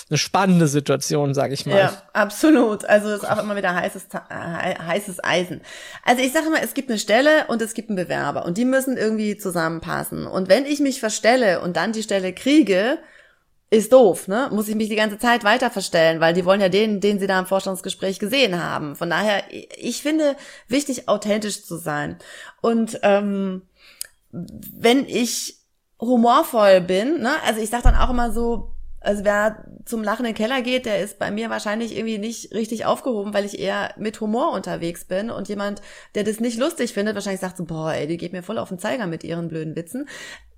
[0.08, 1.78] eine spannende Situation, sag ich mal.
[1.78, 2.84] Ja, absolut.
[2.84, 5.60] Also es ist auch immer wieder heißes, heißes Eisen.
[6.04, 8.64] Also ich sage immer, es gibt eine Stelle und es gibt einen Bewerber und die
[8.64, 10.26] müssen irgendwie zusammenpassen.
[10.26, 12.98] Und wenn ich mich verstelle und dann die Stelle kriege,
[13.70, 14.48] ist doof, ne?
[14.52, 17.28] Muss ich mich die ganze Zeit weiter verstellen, weil die wollen ja den, den sie
[17.28, 18.96] da im Vorstellungsgespräch gesehen haben.
[18.96, 19.44] Von daher,
[19.78, 22.18] ich finde wichtig, authentisch zu sein.
[22.60, 23.62] Und ähm,
[24.32, 25.58] wenn ich
[26.00, 30.32] humorvoll bin, ne, also ich sag dann auch immer so, also wer zum Lachen in
[30.32, 33.94] den Keller geht, der ist bei mir wahrscheinlich irgendwie nicht richtig aufgehoben, weil ich eher
[33.96, 35.80] mit Humor unterwegs bin und jemand,
[36.14, 38.68] der das nicht lustig findet, wahrscheinlich sagt so, boah, ey, die geht mir voll auf
[38.68, 40.06] den Zeiger mit ihren blöden Witzen.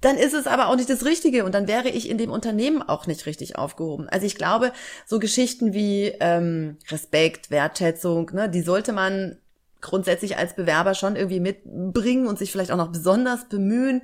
[0.01, 2.83] Dann ist es aber auch nicht das Richtige und dann wäre ich in dem Unternehmen
[2.83, 4.09] auch nicht richtig aufgehoben.
[4.09, 4.73] Also ich glaube,
[5.07, 9.37] so Geschichten wie ähm, Respekt, Wertschätzung, ne, die sollte man
[9.81, 14.03] grundsätzlich als Bewerber schon irgendwie mitbringen und sich vielleicht auch noch besonders bemühen.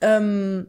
[0.00, 0.68] Ähm,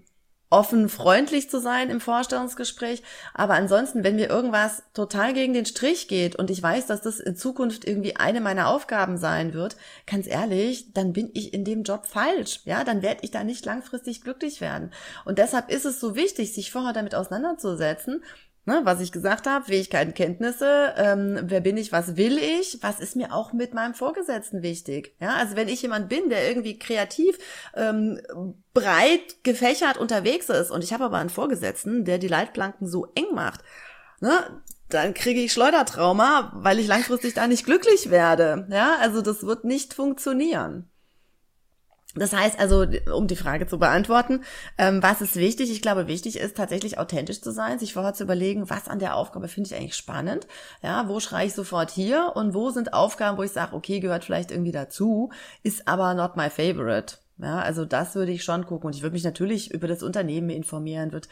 [0.51, 3.01] offen freundlich zu sein im Vorstellungsgespräch.
[3.33, 7.19] Aber ansonsten, wenn mir irgendwas total gegen den Strich geht und ich weiß, dass das
[7.19, 11.83] in Zukunft irgendwie eine meiner Aufgaben sein wird, ganz ehrlich, dann bin ich in dem
[11.83, 12.59] Job falsch.
[12.65, 14.91] Ja, dann werde ich da nicht langfristig glücklich werden.
[15.25, 18.21] Und deshalb ist es so wichtig, sich vorher damit auseinanderzusetzen
[18.65, 22.99] Ne, was ich gesagt habe, Fähigkeiten, Kenntnisse, ähm, wer bin ich, was will ich, was
[22.99, 25.15] ist mir auch mit meinem Vorgesetzten wichtig.
[25.19, 27.39] Ja, also wenn ich jemand bin, der irgendwie kreativ,
[27.75, 28.21] ähm,
[28.75, 33.33] breit gefächert unterwegs ist und ich habe aber einen Vorgesetzten, der die Leitplanken so eng
[33.33, 33.61] macht,
[34.19, 38.67] ne, dann kriege ich Schleudertrauma, weil ich langfristig da nicht glücklich werde.
[38.69, 40.90] Ja, also das wird nicht funktionieren.
[42.15, 42.85] Das heißt also,
[43.15, 44.43] um die Frage zu beantworten,
[44.77, 45.71] ähm, was ist wichtig?
[45.71, 49.15] Ich glaube, wichtig ist tatsächlich authentisch zu sein, sich vorher zu überlegen, was an der
[49.15, 50.45] Aufgabe finde ich eigentlich spannend.
[50.83, 54.25] Ja, wo schreie ich sofort hier und wo sind Aufgaben, wo ich sage, okay, gehört
[54.25, 55.31] vielleicht irgendwie dazu,
[55.63, 57.15] ist aber not my favorite.
[57.37, 60.51] Ja, also das würde ich schon gucken und ich würde mich natürlich über das Unternehmen
[60.51, 61.27] informieren, wird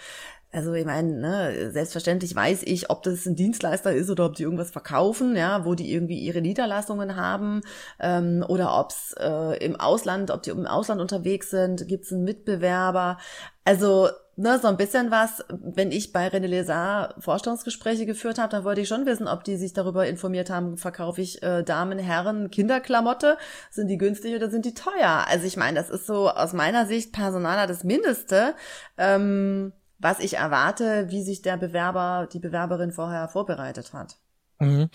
[0.52, 4.44] also ich meine, ne, selbstverständlich weiß ich, ob das ein Dienstleister ist oder ob die
[4.44, 7.62] irgendwas verkaufen, ja, wo die irgendwie ihre Niederlassungen haben
[8.00, 13.18] ähm, oder ob's äh, im Ausland, ob die im Ausland unterwegs sind, gibt's einen Mitbewerber.
[13.64, 18.64] Also ne, so ein bisschen was, wenn ich bei René Lézard Vorstellungsgespräche geführt habe, dann
[18.64, 22.50] wollte ich schon wissen, ob die sich darüber informiert haben, verkaufe ich äh, Damen, Herren,
[22.50, 23.38] Kinderklamotte,
[23.70, 25.26] sind die günstig oder sind die teuer?
[25.28, 28.56] Also ich meine, das ist so aus meiner Sicht Personaler das Mindeste.
[28.98, 34.18] Ähm, was ich erwarte, wie sich der Bewerber, die Bewerberin vorher vorbereitet hat.
[34.62, 34.90] Mhm.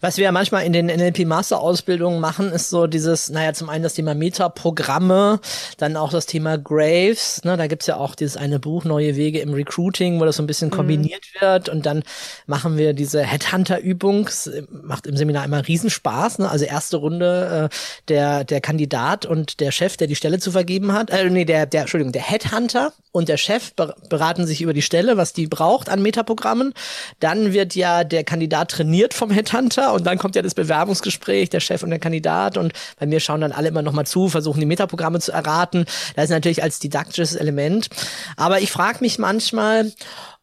[0.00, 3.94] Was wir ja manchmal in den NLP-Master-Ausbildungen machen, ist so dieses, naja, zum einen das
[3.94, 5.40] Thema Metaprogramme,
[5.76, 9.40] dann auch das Thema Graves, ne, da gibt's ja auch dieses eine Buch, Neue Wege
[9.40, 10.74] im Recruiting, wo das so ein bisschen mhm.
[10.74, 11.40] kombiniert mhm.
[11.40, 12.04] wird und dann
[12.46, 14.28] machen wir diese Headhunter-Übung,
[14.70, 17.74] macht im Seminar immer Riesenspaß, ne, also erste Runde, äh,
[18.06, 21.66] der, der Kandidat und der Chef, der die Stelle zu vergeben hat, äh, nee, der,
[21.66, 25.88] der, Entschuldigung, der Headhunter und der Chef beraten sich über die Stelle, was die braucht
[25.88, 26.72] an Metaprogrammen,
[27.18, 31.48] dann wird ja der Kandidat trainiert wird vom Headhunter und dann kommt ja das Bewerbungsgespräch,
[31.48, 34.60] der Chef und der Kandidat und bei mir schauen dann alle immer nochmal zu, versuchen
[34.60, 35.86] die Metaprogramme zu erraten.
[36.14, 37.88] Das ist natürlich als didaktisches Element.
[38.36, 39.92] Aber ich frage mich manchmal,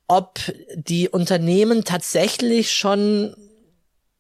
[0.08, 0.40] ob
[0.74, 3.36] die Unternehmen tatsächlich schon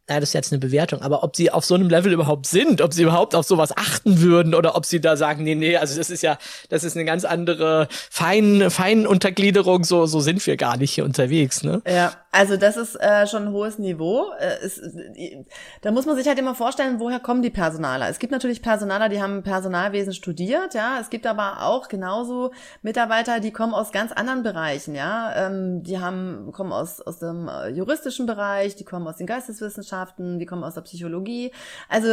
[0.07, 2.79] ja, das ist jetzt eine Bewertung, aber ob sie auf so einem Level überhaupt sind,
[2.81, 5.97] ob sie überhaupt auf sowas achten würden oder ob sie da sagen, nee, nee, also
[5.97, 6.37] das ist ja,
[6.69, 11.05] das ist eine ganz andere fein, fein Untergliederung, so, so sind wir gar nicht hier
[11.05, 11.81] unterwegs, ne?
[11.87, 14.25] Ja, also das ist äh, schon ein hohes Niveau.
[14.39, 15.43] Äh, ist, äh,
[15.81, 18.09] da muss man sich halt immer vorstellen, woher kommen die Personaler?
[18.09, 20.99] Es gibt natürlich Personaler, die haben Personalwesen studiert, ja.
[20.99, 22.51] Es gibt aber auch genauso
[22.83, 25.33] Mitarbeiter, die kommen aus ganz anderen Bereichen, ja.
[25.47, 29.94] Ähm, die haben kommen aus aus dem äh, juristischen Bereich, die kommen aus den Geisteswissenschaften,
[30.39, 31.51] die kommen aus der Psychologie.
[31.89, 32.07] Also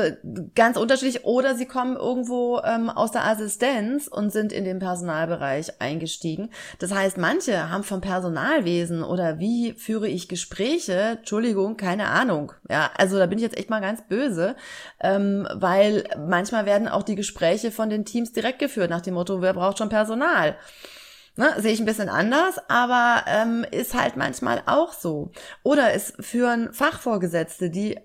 [0.55, 1.25] ganz unterschiedlich.
[1.25, 6.51] Oder sie kommen irgendwo ähm, aus der Assistenz und sind in den Personalbereich eingestiegen.
[6.79, 12.53] Das heißt, manche haben vom Personalwesen oder wie führe ich Gespräche, Entschuldigung, keine Ahnung.
[12.71, 14.57] Ja, also da bin ich jetzt echt mal ganz böse,
[15.01, 19.43] ähm, weil manchmal werden auch die Gespräche von den Teams direkt geführt nach dem Motto,
[19.43, 20.57] wer braucht schon Personal?
[21.35, 25.33] Ne, sehe ich ein bisschen anders, aber ähm, ist halt manchmal auch so.
[25.63, 27.99] Oder es führen Fachvorgesetzte, die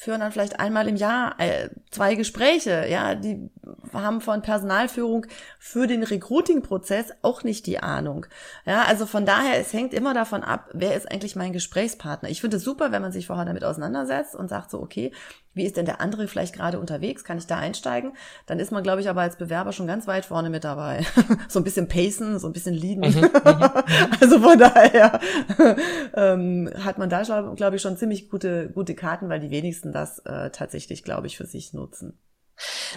[0.00, 3.50] führen dann vielleicht einmal im Jahr äh, zwei Gespräche, ja, die
[3.92, 5.26] haben von Personalführung
[5.58, 8.24] für den Recruiting-Prozess auch nicht die Ahnung.
[8.64, 12.30] Ja, also von daher, es hängt immer davon ab, wer ist eigentlich mein Gesprächspartner.
[12.30, 15.12] Ich finde es super, wenn man sich vorher damit auseinandersetzt und sagt so, okay,
[15.52, 17.24] wie ist denn der andere vielleicht gerade unterwegs?
[17.24, 18.12] Kann ich da einsteigen?
[18.46, 21.04] Dann ist man, glaube ich, aber als Bewerber schon ganz weit vorne mit dabei.
[21.48, 23.00] so ein bisschen pacen, so ein bisschen leaden.
[23.00, 24.10] Mhm, mhm, mhm.
[24.20, 25.20] also von daher
[26.14, 27.22] ähm, hat man da,
[27.56, 31.36] glaube ich, schon ziemlich gute, gute Karten, weil die wenigsten das äh, tatsächlich, glaube ich,
[31.36, 32.18] für sich nutzen.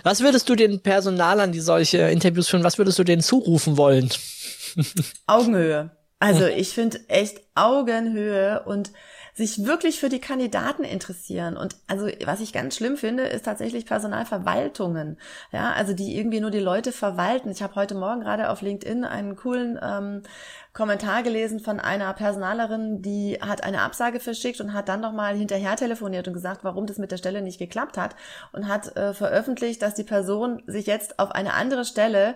[0.04, 4.10] Was würdest du den Personalern, die solche Interviews führen, was würdest du denen zurufen wollen?
[5.26, 5.91] Augenhöhe.
[6.20, 8.91] Also ich finde echt Augenhöhe und
[9.34, 11.57] sich wirklich für die Kandidaten interessieren.
[11.57, 15.17] Und also, was ich ganz schlimm finde, ist tatsächlich Personalverwaltungen.
[15.51, 17.49] Ja, also die irgendwie nur die Leute verwalten.
[17.49, 20.23] Ich habe heute Morgen gerade auf LinkedIn einen coolen ähm,
[20.73, 25.75] Kommentar gelesen von einer Personalerin, die hat eine Absage verschickt und hat dann nochmal hinterher
[25.75, 28.15] telefoniert und gesagt, warum das mit der Stelle nicht geklappt hat
[28.53, 32.36] und hat äh, veröffentlicht, dass die Person sich jetzt auf eine andere Stelle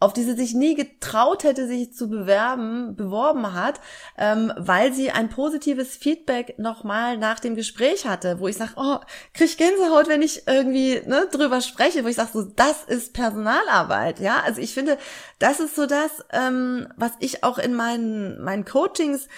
[0.00, 3.80] auf die sie sich nie getraut hätte, sich zu bewerben, beworben hat,
[4.16, 8.98] ähm, weil sie ein positives Feedback nochmal nach dem Gespräch hatte, wo ich sage, oh,
[9.34, 14.20] krieg Gänsehaut, wenn ich irgendwie ne, drüber spreche, wo ich sage, so, das ist Personalarbeit,
[14.20, 14.40] ja.
[14.44, 14.98] Also ich finde,
[15.40, 19.28] das ist so das, ähm, was ich auch in meinen, meinen Coachings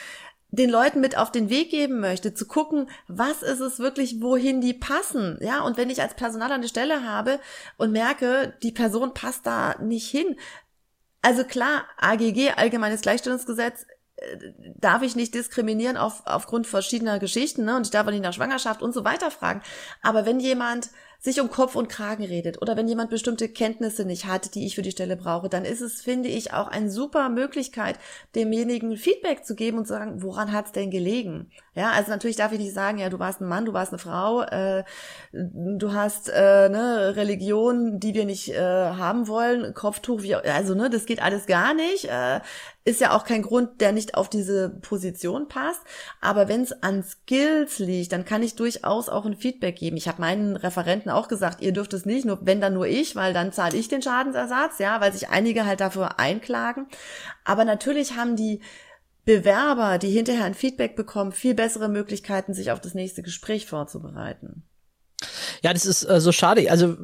[0.52, 4.60] den Leuten mit auf den Weg geben möchte, zu gucken, was ist es wirklich, wohin
[4.60, 7.38] die passen, ja, und wenn ich als Personal eine Stelle habe
[7.76, 10.36] und merke, die Person passt da nicht hin,
[11.22, 13.86] also klar, AGG, Allgemeines Gleichstellungsgesetz,
[14.16, 14.38] äh,
[14.76, 18.32] darf ich nicht diskriminieren auf, aufgrund verschiedener Geschichten, ne, und ich darf auch nicht nach
[18.32, 19.62] Schwangerschaft und so weiter fragen,
[20.02, 20.90] aber wenn jemand
[21.20, 24.74] sich um Kopf und Kragen redet oder wenn jemand bestimmte Kenntnisse nicht hat, die ich
[24.74, 27.98] für die Stelle brauche, dann ist es, finde ich, auch eine super Möglichkeit,
[28.34, 31.50] demjenigen Feedback zu geben und zu sagen, woran hat's denn gelegen?
[31.74, 33.98] Ja, also natürlich darf ich nicht sagen, ja, du warst ein Mann, du warst eine
[33.98, 34.82] Frau, äh,
[35.32, 40.88] du hast äh, ne, Religion, die wir nicht äh, haben wollen, Kopftuch, wie, also ne,
[40.88, 42.06] das geht alles gar nicht.
[42.06, 42.40] Äh,
[42.84, 45.82] ist ja auch kein Grund, der nicht auf diese Position passt.
[46.20, 49.96] Aber wenn es an Skills liegt, dann kann ich durchaus auch ein Feedback geben.
[49.96, 53.16] Ich habe meinen Referenten auch gesagt, ihr dürft es nicht, nur wenn dann nur ich,
[53.16, 56.86] weil dann zahle ich den Schadensersatz, ja, weil sich einige halt dafür einklagen.
[57.44, 58.60] Aber natürlich haben die
[59.26, 64.62] Bewerber, die hinterher ein Feedback bekommen, viel bessere Möglichkeiten, sich auf das nächste Gespräch vorzubereiten.
[65.62, 66.70] Ja, das ist äh, so schade.
[66.70, 66.96] Also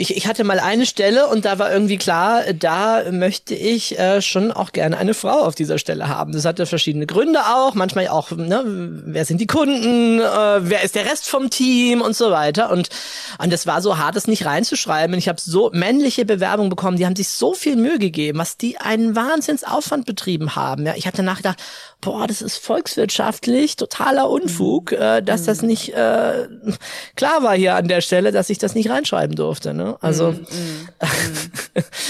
[0.00, 4.22] ich, ich hatte mal eine Stelle und da war irgendwie klar, da möchte ich äh,
[4.22, 6.30] schon auch gerne eine Frau auf dieser Stelle haben.
[6.30, 10.94] Das hatte verschiedene Gründe auch, manchmal auch, ne, wer sind die Kunden, äh, wer ist
[10.94, 12.70] der Rest vom Team und so weiter.
[12.70, 12.90] Und,
[13.42, 15.14] und das war so hart, es nicht reinzuschreiben.
[15.14, 18.56] Und ich habe so männliche Bewerbungen bekommen, die haben sich so viel Mühe gegeben, was
[18.56, 20.86] die einen Wahnsinnsaufwand betrieben haben.
[20.86, 21.58] Ja, ich habe danach gedacht,
[22.00, 24.98] boah, das ist volkswirtschaftlich totaler Unfug, mhm.
[24.98, 25.68] äh, dass das mhm.
[25.68, 26.48] nicht äh,
[27.16, 29.74] klar war hier an der Stelle, dass ich das nicht reinschreiben durfte.
[29.74, 29.96] Ne?
[30.00, 30.88] Also mm,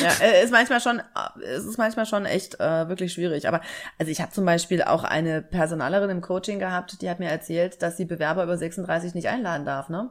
[0.02, 1.00] ja, äh, ist manchmal schon,
[1.42, 3.48] es ist manchmal schon echt äh, wirklich schwierig.
[3.48, 3.60] Aber
[3.98, 7.82] also ich habe zum Beispiel auch eine Personalerin im Coaching gehabt, die hat mir erzählt,
[7.82, 9.88] dass sie Bewerber über 36 nicht einladen darf.
[9.88, 10.10] Ne,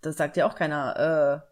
[0.00, 1.42] das sagt ja auch keiner.
[1.44, 1.51] Äh,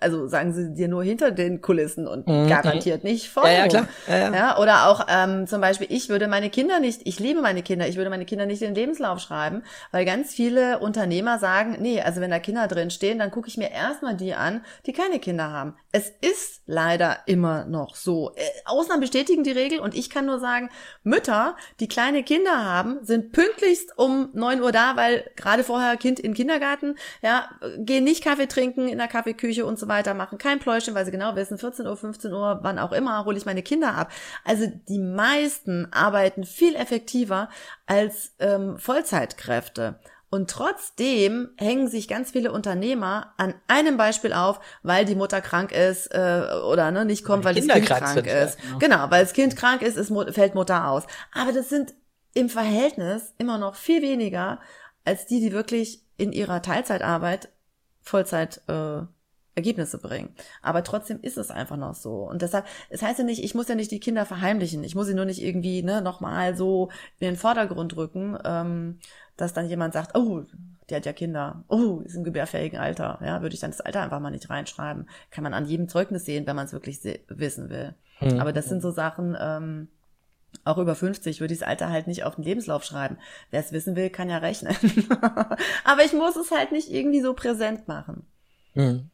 [0.00, 2.48] also sagen sie dir nur hinter den Kulissen und mhm.
[2.48, 3.46] garantiert nicht vor.
[3.46, 3.88] Ja, ja, klar.
[4.08, 4.34] Ja, ja.
[4.34, 7.86] ja oder auch ähm, zum Beispiel, ich würde meine Kinder nicht, ich liebe meine Kinder,
[7.86, 9.62] ich würde meine Kinder nicht in den Lebenslauf schreiben,
[9.92, 13.56] weil ganz viele Unternehmer sagen, nee, also wenn da Kinder drin stehen, dann gucke ich
[13.56, 15.76] mir erstmal die an, die keine Kinder haben.
[15.92, 18.32] Es ist leider immer noch so.
[18.34, 20.68] Äh, Ausnahmen bestätigen die Regel und ich kann nur sagen,
[21.02, 26.20] Mütter, die kleine Kinder haben, sind pünktlichst um neun Uhr da, weil gerade vorher Kind
[26.20, 30.58] in Kindergarten, ja, gehen nicht Kaffee trinken in der Kaffeeküche und so weiter, machen kein
[30.58, 33.62] Pläuschen, weil sie genau wissen, 14 Uhr, 15 Uhr, wann auch immer, hole ich meine
[33.62, 34.10] Kinder ab.
[34.44, 37.48] Also die meisten arbeiten viel effektiver
[37.86, 39.98] als ähm, Vollzeitkräfte.
[40.28, 45.72] Und trotzdem hängen sich ganz viele Unternehmer an einem Beispiel auf, weil die Mutter krank
[45.72, 48.58] ist äh, oder ne, nicht kommt, weil, weil das Kind krank sind, ist.
[48.58, 48.78] Ja, genau.
[48.78, 51.04] genau, weil das Kind krank ist, ist, fällt Mutter aus.
[51.32, 51.94] Aber das sind
[52.34, 54.60] im Verhältnis immer noch viel weniger
[55.04, 57.48] als die, die wirklich in ihrer Teilzeitarbeit
[58.02, 59.02] Vollzeit äh,
[59.56, 60.34] Ergebnisse bringen.
[60.62, 62.28] Aber trotzdem ist es einfach noch so.
[62.28, 64.84] Und deshalb, es heißt ja nicht, ich muss ja nicht die Kinder verheimlichen.
[64.84, 68.98] Ich muss sie nur nicht irgendwie ne, nochmal so in den Vordergrund rücken, ähm,
[69.36, 70.44] dass dann jemand sagt, oh,
[70.88, 73.18] die hat ja Kinder, oh, ist im gebärfähigen Alter.
[73.24, 75.08] Ja, würde ich dann das Alter einfach mal nicht reinschreiben.
[75.30, 77.94] Kann man an jedem Zeugnis sehen, wenn man es wirklich wissen will.
[78.20, 78.38] Mhm.
[78.38, 79.88] Aber das sind so Sachen, ähm,
[80.64, 83.18] auch über 50 würde ich das Alter halt nicht auf den Lebenslauf schreiben.
[83.50, 84.74] Wer es wissen will, kann ja rechnen.
[85.84, 88.26] Aber ich muss es halt nicht irgendwie so präsent machen.
[88.74, 89.10] Mhm.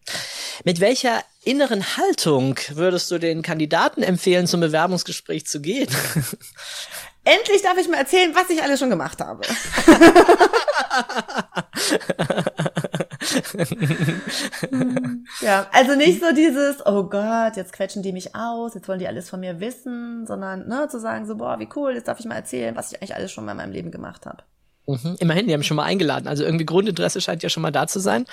[0.64, 5.88] Mit welcher inneren Haltung würdest du den Kandidaten empfehlen, zum Bewerbungsgespräch zu gehen?
[7.24, 9.42] Endlich darf ich mal erzählen, was ich alles schon gemacht habe.
[15.40, 19.06] ja, also nicht so dieses, oh Gott, jetzt quetschen die mich aus, jetzt wollen die
[19.06, 22.26] alles von mir wissen, sondern ne, zu sagen so, boah, wie cool, jetzt darf ich
[22.26, 24.42] mal erzählen, was ich eigentlich alles schon mal in meinem Leben gemacht habe.
[24.86, 25.16] Mhm.
[25.20, 26.26] Immerhin, die haben schon mal eingeladen.
[26.26, 28.24] Also irgendwie Grundinteresse scheint ja schon mal da zu sein.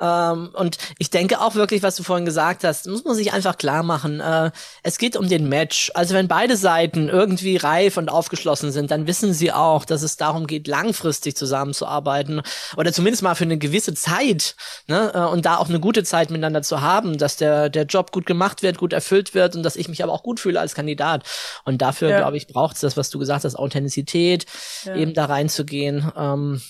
[0.00, 3.58] Ähm, und ich denke auch wirklich, was du vorhin gesagt hast, muss man sich einfach
[3.58, 4.20] klar machen.
[4.20, 4.50] Äh,
[4.82, 5.90] es geht um den Match.
[5.94, 10.16] Also wenn beide Seiten irgendwie reif und aufgeschlossen sind, dann wissen sie auch, dass es
[10.16, 12.42] darum geht, langfristig zusammenzuarbeiten
[12.76, 15.12] oder zumindest mal für eine gewisse Zeit ne?
[15.14, 18.26] Äh, und da auch eine gute Zeit miteinander zu haben, dass der, der Job gut
[18.26, 21.24] gemacht wird, gut erfüllt wird und dass ich mich aber auch gut fühle als Kandidat.
[21.64, 22.18] Und dafür, ja.
[22.18, 24.46] glaube ich, braucht es das, was du gesagt hast, Authentizität,
[24.84, 24.96] ja.
[24.96, 26.10] eben da reinzugehen.
[26.16, 26.60] Ähm,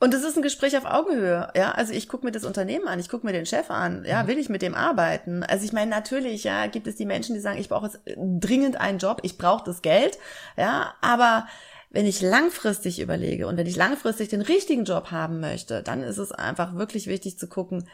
[0.00, 1.72] und es ist ein Gespräch auf Augenhöhe, ja.
[1.72, 4.28] Also ich gucke mir das Unternehmen an, ich gucke mir den Chef an, ja, mhm.
[4.28, 5.42] will ich mit dem arbeiten?
[5.42, 8.80] Also ich meine, natürlich, ja, gibt es die Menschen, die sagen, ich brauche jetzt dringend
[8.80, 10.18] einen Job, ich brauche das Geld,
[10.56, 11.46] ja, aber
[11.90, 16.18] wenn ich langfristig überlege und wenn ich langfristig den richtigen Job haben möchte, dann ist
[16.18, 17.88] es einfach wirklich wichtig zu gucken,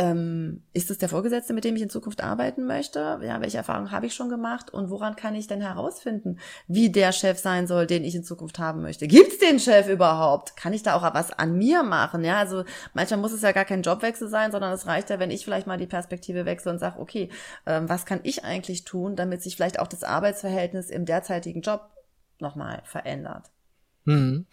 [0.00, 3.18] ähm, ist es der Vorgesetzte, mit dem ich in Zukunft arbeiten möchte?
[3.20, 6.38] Ja, welche Erfahrungen habe ich schon gemacht und woran kann ich denn herausfinden,
[6.68, 9.08] wie der Chef sein soll, den ich in Zukunft haben möchte?
[9.08, 10.56] Gibt's den Chef überhaupt?
[10.56, 12.24] Kann ich da auch was an mir machen?
[12.24, 12.62] Ja, also
[12.94, 15.66] manchmal muss es ja gar kein Jobwechsel sein, sondern es reicht ja, wenn ich vielleicht
[15.66, 17.28] mal die Perspektive wechsle und sage, okay,
[17.66, 21.90] ähm, was kann ich eigentlich tun, damit sich vielleicht auch das Arbeitsverhältnis im derzeitigen Job
[22.38, 23.50] nochmal verändert?
[24.06, 24.46] Hm.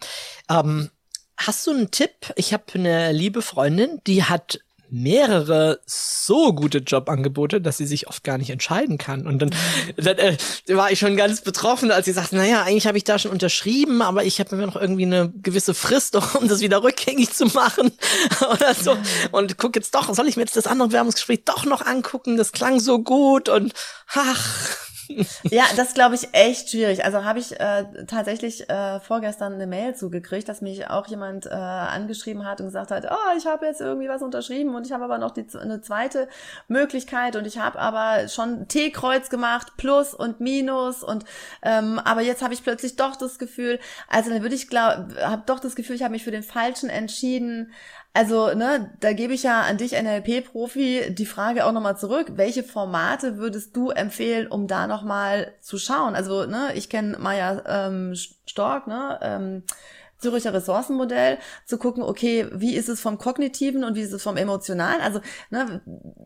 [0.50, 0.90] Ähm,
[1.36, 2.32] hast du einen Tipp?
[2.34, 4.58] Ich habe eine liebe Freundin, die hat
[4.90, 9.26] mehrere so gute Jobangebote, dass sie sich oft gar nicht entscheiden kann.
[9.26, 9.50] Und dann,
[9.96, 10.36] dann äh,
[10.68, 14.02] war ich schon ganz betroffen, als sie sagte, naja, eigentlich habe ich da schon unterschrieben,
[14.02, 17.92] aber ich habe mir noch irgendwie eine gewisse Frist, um das wieder rückgängig zu machen
[18.52, 18.96] oder so.
[19.32, 22.36] Und guck jetzt doch, soll ich mir jetzt das andere Werbungsgespräch doch noch angucken?
[22.36, 23.72] Das klang so gut und
[24.14, 24.86] ach
[25.44, 27.04] ja, das glaube ich echt schwierig.
[27.04, 31.50] Also habe ich äh, tatsächlich äh, vorgestern eine Mail zugekriegt, dass mich auch jemand äh,
[31.50, 35.04] angeschrieben hat und gesagt hat, oh, ich habe jetzt irgendwie was unterschrieben und ich habe
[35.04, 36.28] aber noch die, eine zweite
[36.68, 41.24] Möglichkeit und ich habe aber schon T-Kreuz gemacht, Plus und Minus und
[41.62, 43.78] ähm, aber jetzt habe ich plötzlich doch das Gefühl,
[44.08, 46.90] also dann würde ich glaube, habe doch das Gefühl, ich habe mich für den falschen
[46.90, 47.72] entschieden.
[48.16, 52.32] Also, ne, da gebe ich ja an dich, NLP-Profi, die Frage auch nochmal zurück.
[52.36, 56.14] Welche Formate würdest du empfehlen, um da nochmal zu schauen?
[56.14, 58.14] Also, ne, ich kenne Maya ähm,
[58.46, 59.64] Stork, ne, ähm,
[60.16, 61.36] Züricher Ressourcenmodell,
[61.66, 65.02] zu gucken, okay, wie ist es vom Kognitiven und wie ist es vom Emotionalen?
[65.02, 65.82] Also, ne,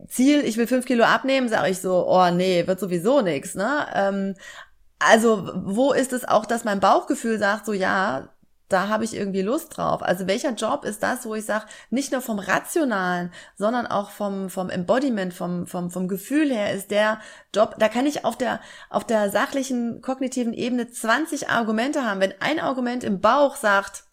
[0.07, 3.85] Ziel, ich will fünf Kilo abnehmen, sage ich so, oh nee, wird sowieso nix, ne?
[3.93, 4.35] Ähm,
[4.99, 8.29] also, wo ist es auch, dass mein Bauchgefühl sagt, so ja,
[8.71, 10.01] da habe ich irgendwie Lust drauf.
[10.03, 14.49] Also welcher Job ist das, wo ich sage, nicht nur vom Rationalen, sondern auch vom,
[14.49, 17.19] vom Embodiment, vom, vom, vom Gefühl her ist der
[17.53, 18.59] Job, da kann ich auf der,
[18.89, 22.21] auf der sachlichen, kognitiven Ebene 20 Argumente haben.
[22.21, 24.03] Wenn ein Argument im Bauch sagt,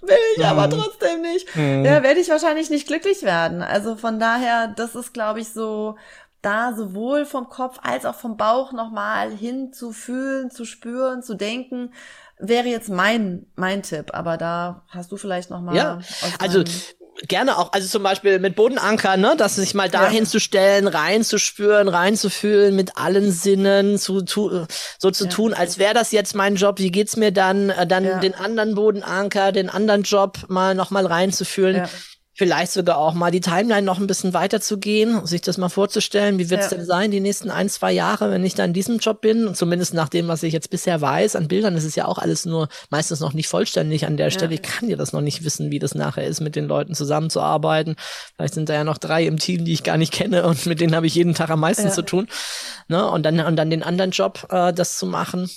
[0.00, 0.48] will ich mhm.
[0.48, 1.84] aber trotzdem nicht, mhm.
[1.84, 3.62] ja, werde ich wahrscheinlich nicht glücklich werden.
[3.62, 5.96] Also von daher, das ist, glaube ich, so,
[6.42, 11.34] da sowohl vom Kopf als auch vom Bauch nochmal hin zu fühlen, zu spüren, zu
[11.34, 11.92] denken,
[12.42, 15.74] wäre jetzt mein, mein Tipp, aber da hast du vielleicht noch mal.
[15.74, 16.00] Ja,
[16.38, 16.64] also
[17.28, 20.30] gerne auch, also zum Beispiel mit Bodenanker, ne, dass sich mal dahin ja.
[20.30, 24.66] zu stellen, reinzuspüren, reinzufühlen, mit allen Sinnen zu, zu
[24.98, 25.30] so zu ja.
[25.30, 26.78] tun, als wäre das jetzt mein Job.
[26.78, 27.70] Wie geht's mir dann?
[27.70, 28.18] Äh, dann ja.
[28.18, 31.86] den anderen Bodenanker, den anderen Job mal noch mal reinzufühlen.
[32.42, 36.50] Vielleicht sogar auch mal die Timeline noch ein bisschen weiterzugehen, sich das mal vorzustellen, wie
[36.50, 36.76] wird es ja.
[36.76, 39.56] denn sein, die nächsten ein, zwei Jahre, wenn ich da in diesem Job bin, und
[39.56, 42.66] zumindest nach dem, was ich jetzt bisher weiß, an Bildern, ist ja auch alles nur
[42.90, 44.56] meistens noch nicht vollständig an der Stelle.
[44.56, 44.60] Ja.
[44.60, 47.94] Ich kann ja das noch nicht wissen, wie das nachher ist, mit den Leuten zusammenzuarbeiten.
[48.34, 50.80] Vielleicht sind da ja noch drei im Team, die ich gar nicht kenne und mit
[50.80, 51.92] denen habe ich jeden Tag am meisten ja.
[51.92, 52.26] zu tun.
[52.88, 53.08] Ne?
[53.08, 55.48] Und dann, und dann den anderen Job, äh, das zu machen.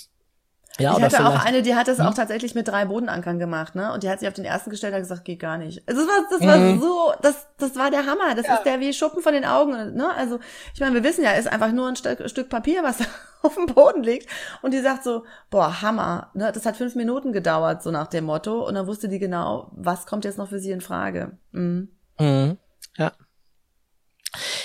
[0.78, 2.06] Ja, ich hatte auch eine, die hat das hm?
[2.06, 3.92] auch tatsächlich mit drei Bodenankern gemacht, ne?
[3.92, 5.82] Und die hat sich auf den ersten gestellt und gesagt, geht gar nicht.
[5.88, 6.80] Also das war, das war mhm.
[6.80, 8.34] so, das, das war der Hammer.
[8.34, 8.56] Das ja.
[8.56, 10.10] ist der wie Schuppen von den Augen, ne?
[10.14, 10.38] Also
[10.74, 13.04] ich meine, wir wissen ja, ist einfach nur ein Stück, Stück Papier, was da
[13.42, 14.28] auf dem Boden liegt.
[14.60, 16.30] Und die sagt so, boah, Hammer.
[16.34, 16.52] Ne?
[16.52, 18.66] Das hat fünf Minuten gedauert, so nach dem Motto.
[18.66, 21.38] Und dann wusste die genau, was kommt jetzt noch für sie in Frage.
[21.52, 21.88] Mhm.
[22.18, 22.58] Mhm.
[22.96, 23.12] Ja.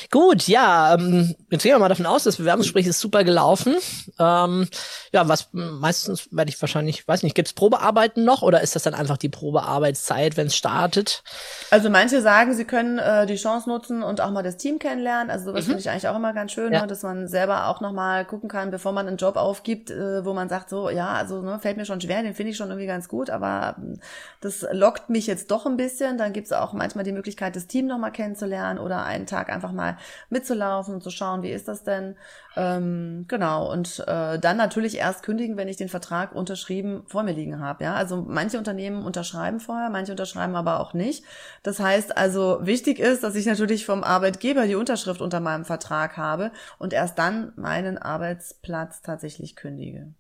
[0.09, 3.75] Gut, ja, ähm, jetzt gehen wir mal davon aus, das Bewerbungsgespräch ist super gelaufen.
[4.17, 4.67] Ähm,
[5.11, 8.93] ja, was meistens werde ich wahrscheinlich, weiß nicht, gibt's Probearbeiten noch oder ist das dann
[8.93, 11.23] einfach die Probearbeitszeit, wenn es startet?
[11.69, 15.29] Also manche sagen, sie können äh, die Chance nutzen und auch mal das Team kennenlernen.
[15.29, 15.71] Also sowas mhm.
[15.71, 16.81] finde ich eigentlich auch immer ganz schön, ja.
[16.81, 20.23] ne, dass man selber auch noch mal gucken kann, bevor man einen Job aufgibt, äh,
[20.23, 22.69] wo man sagt so, ja, also ne, fällt mir schon schwer, den finde ich schon
[22.69, 23.97] irgendwie ganz gut, aber äh,
[24.39, 26.17] das lockt mich jetzt doch ein bisschen.
[26.17, 29.73] Dann gibt's auch manchmal die Möglichkeit, das Team noch mal kennenzulernen oder einen Tag einfach
[29.73, 29.97] mal
[30.29, 32.15] mitzulaufen und zu schauen, wie ist das denn?
[32.55, 37.33] Ähm, genau, und äh, dann natürlich erst kündigen, wenn ich den Vertrag unterschrieben vor mir
[37.33, 37.83] liegen habe.
[37.83, 41.23] Ja, also manche Unternehmen unterschreiben vorher, manche unterschreiben aber auch nicht.
[41.63, 46.17] Das heißt also, wichtig ist, dass ich natürlich vom Arbeitgeber die Unterschrift unter meinem Vertrag
[46.17, 50.13] habe und erst dann meinen Arbeitsplatz tatsächlich kündige,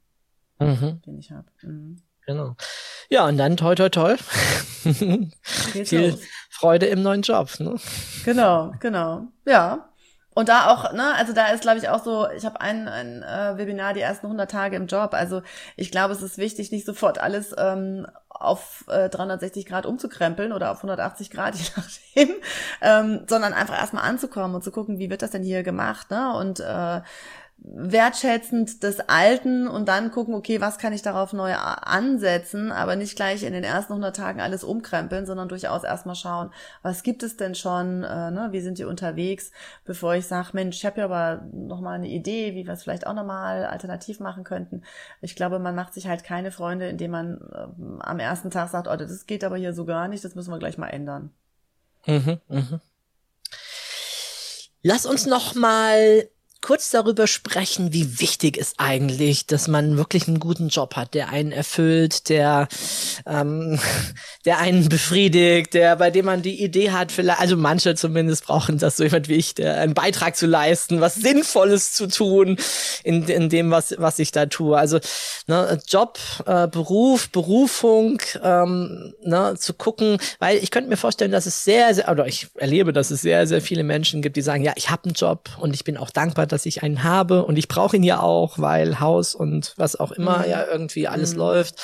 [0.59, 1.01] mhm.
[1.05, 1.47] den ich habe.
[1.61, 2.01] Mhm.
[2.25, 2.55] Genau.
[3.09, 4.15] Ja, und dann toi toi toi.
[4.83, 6.19] Viel los.
[6.49, 7.59] Freude im neuen Job.
[7.59, 7.75] Ne?
[8.23, 9.27] Genau, genau.
[9.45, 9.90] Ja.
[10.33, 13.21] Und da auch, ne, also da ist, glaube ich, auch so, ich habe ein, ein
[13.21, 15.13] äh, Webinar die ersten 100 Tage im Job.
[15.13, 15.41] Also
[15.75, 20.71] ich glaube, es ist wichtig, nicht sofort alles ähm, auf äh, 360 Grad umzukrempeln oder
[20.71, 22.35] auf 180 Grad, je nachdem,
[22.81, 26.33] ähm, sondern einfach erstmal anzukommen und zu gucken, wie wird das denn hier gemacht, ne?
[26.33, 27.01] Und äh,
[27.63, 33.15] wertschätzend des Alten und dann gucken, okay, was kann ich darauf neu ansetzen, aber nicht
[33.15, 36.51] gleich in den ersten 100 Tagen alles umkrempeln, sondern durchaus erstmal schauen,
[36.81, 39.51] was gibt es denn schon, äh, ne, wie sind die unterwegs,
[39.85, 42.81] bevor ich sage, Mensch, ich habe ja aber noch mal eine Idee, wie wir es
[42.81, 44.81] vielleicht auch noch mal alternativ machen könnten.
[45.21, 48.87] Ich glaube, man macht sich halt keine Freunde, indem man äh, am ersten Tag sagt,
[48.87, 51.29] oh, das geht aber hier so gar nicht, das müssen wir gleich mal ändern.
[52.07, 52.81] Mhm, mhm.
[54.81, 56.27] Lass uns noch mal
[56.61, 61.29] kurz darüber sprechen, wie wichtig ist eigentlich, dass man wirklich einen guten Job hat, der
[61.29, 62.67] einen erfüllt, der,
[63.25, 63.79] ähm,
[64.45, 68.77] der einen befriedigt, der, bei dem man die Idee hat, vielleicht, also manche zumindest brauchen
[68.77, 72.57] das so jemand wie ich, der einen Beitrag zu leisten, was Sinnvolles zu tun
[73.03, 74.77] in, in dem, was, was ich da tue.
[74.77, 74.99] Also
[75.47, 81.47] ne, Job, äh, Beruf, Berufung, ähm, ne, zu gucken, weil ich könnte mir vorstellen, dass
[81.47, 84.63] es sehr, sehr, oder ich erlebe, dass es sehr, sehr viele Menschen gibt, die sagen,
[84.63, 87.57] ja, ich habe einen Job und ich bin auch dankbar, dass ich einen habe und
[87.57, 90.49] ich brauche ihn ja auch, weil Haus und was auch immer mhm.
[90.49, 91.39] ja irgendwie alles mhm.
[91.39, 91.81] läuft.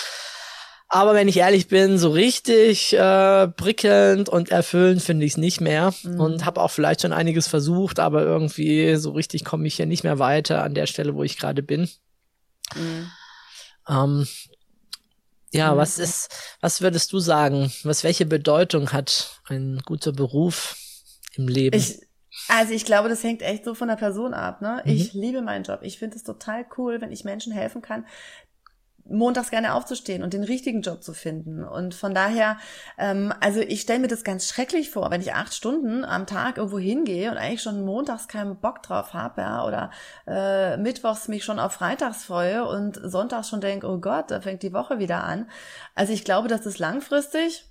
[0.90, 5.60] Aber wenn ich ehrlich bin, so richtig äh, prickelnd und erfüllend finde ich es nicht
[5.60, 6.20] mehr mhm.
[6.20, 10.06] und habe auch vielleicht schon einiges versucht, aber irgendwie so richtig komme ich hier nicht
[10.06, 11.90] mehr weiter an der Stelle, wo ich gerade bin.
[12.74, 13.12] Mhm.
[13.90, 14.28] Ähm,
[15.52, 15.78] ja, mhm.
[15.78, 16.30] was ist,
[16.62, 17.72] was würdest du sagen?
[17.84, 20.78] Was, welche Bedeutung hat ein guter Beruf
[21.36, 21.78] im Leben?
[21.78, 22.00] Ich,
[22.48, 24.62] also ich glaube, das hängt echt so von der Person ab.
[24.62, 24.82] Ne?
[24.86, 24.92] Mhm.
[24.92, 25.80] Ich liebe meinen Job.
[25.82, 28.06] Ich finde es total cool, wenn ich Menschen helfen kann,
[29.10, 31.64] montags gerne aufzustehen und den richtigen Job zu finden.
[31.64, 32.58] Und von daher,
[32.98, 36.58] ähm, also ich stelle mir das ganz schrecklich vor, wenn ich acht Stunden am Tag
[36.58, 39.92] irgendwo hingehe und eigentlich schon montags keinen Bock drauf habe, ja, oder
[40.28, 44.64] äh, mittwochs mich schon auf freitags freue und sonntags schon denke, oh Gott, da fängt
[44.64, 45.50] die Woche wieder an.
[45.96, 47.67] Also ich glaube, dass das langfristig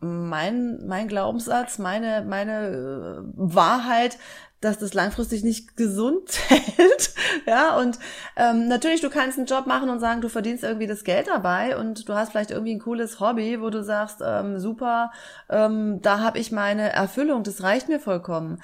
[0.00, 4.18] mein, mein Glaubenssatz, meine, meine äh, Wahrheit,
[4.60, 7.14] dass das langfristig nicht gesund hält.
[7.46, 7.98] ja, und
[8.36, 11.76] ähm, natürlich, du kannst einen Job machen und sagen, du verdienst irgendwie das Geld dabei
[11.76, 15.12] und du hast vielleicht irgendwie ein cooles Hobby, wo du sagst, ähm, super,
[15.48, 18.62] ähm, da habe ich meine Erfüllung, das reicht mir vollkommen.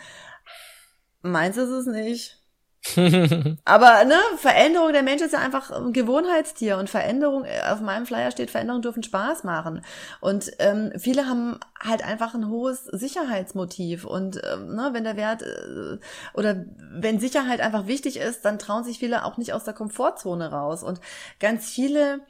[1.23, 2.42] Meins ist es nicht.
[3.65, 8.07] Aber ne, Veränderung, der Mensch ist ja einfach ein Gewohnheitstier und Veränderung, äh, auf meinem
[8.07, 9.85] Flyer steht, Veränderung dürfen Spaß machen.
[10.21, 14.05] Und ähm, viele haben halt einfach ein hohes Sicherheitsmotiv.
[14.05, 15.99] Und ähm, ne, wenn der Wert äh,
[16.35, 20.51] oder wenn Sicherheit einfach wichtig ist, dann trauen sich viele auch nicht aus der Komfortzone
[20.51, 20.83] raus.
[20.83, 21.01] Und
[21.39, 22.21] ganz viele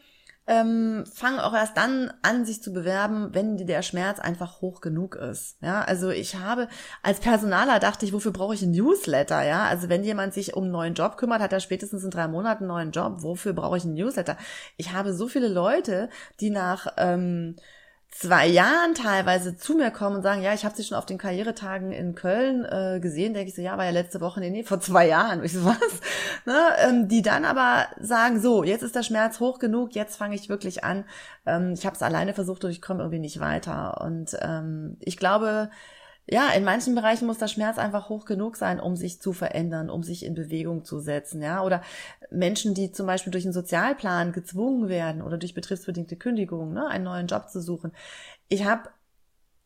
[0.46, 5.14] ähm, fangen auch erst dann an, sich zu bewerben, wenn der Schmerz einfach hoch genug
[5.14, 5.56] ist.
[5.60, 6.68] Ja, also ich habe
[7.02, 9.42] als Personaler dachte ich, wofür brauche ich ein Newsletter?
[9.44, 12.26] Ja, also wenn jemand sich um einen neuen Job kümmert, hat er spätestens in drei
[12.26, 13.22] Monaten einen neuen Job.
[13.22, 14.36] Wofür brauche ich ein Newsletter?
[14.76, 16.08] Ich habe so viele Leute,
[16.40, 17.56] die nach ähm,
[18.12, 21.18] zwei Jahren teilweise zu mir kommen und sagen, ja, ich habe sie schon auf den
[21.18, 24.62] Karrieretagen in Köln äh, gesehen, denke ich so, ja, war ja letzte Woche, nee, nee,
[24.62, 25.40] vor zwei Jahren.
[25.40, 25.76] Und ich so, was?
[26.44, 26.58] Ne?
[26.86, 30.48] Ähm, die dann aber sagen, so, jetzt ist der Schmerz hoch genug, jetzt fange ich
[30.48, 31.04] wirklich an.
[31.46, 34.02] Ähm, ich habe es alleine versucht und ich komme irgendwie nicht weiter.
[34.02, 35.70] Und ähm, ich glaube,
[36.28, 39.90] ja, in manchen Bereichen muss der Schmerz einfach hoch genug sein, um sich zu verändern,
[39.90, 41.62] um sich in Bewegung zu setzen, ja.
[41.62, 41.82] Oder
[42.30, 47.04] Menschen, die zum Beispiel durch einen Sozialplan gezwungen werden oder durch betriebsbedingte Kündigungen, ne, einen
[47.04, 47.92] neuen Job zu suchen.
[48.48, 48.90] Ich habe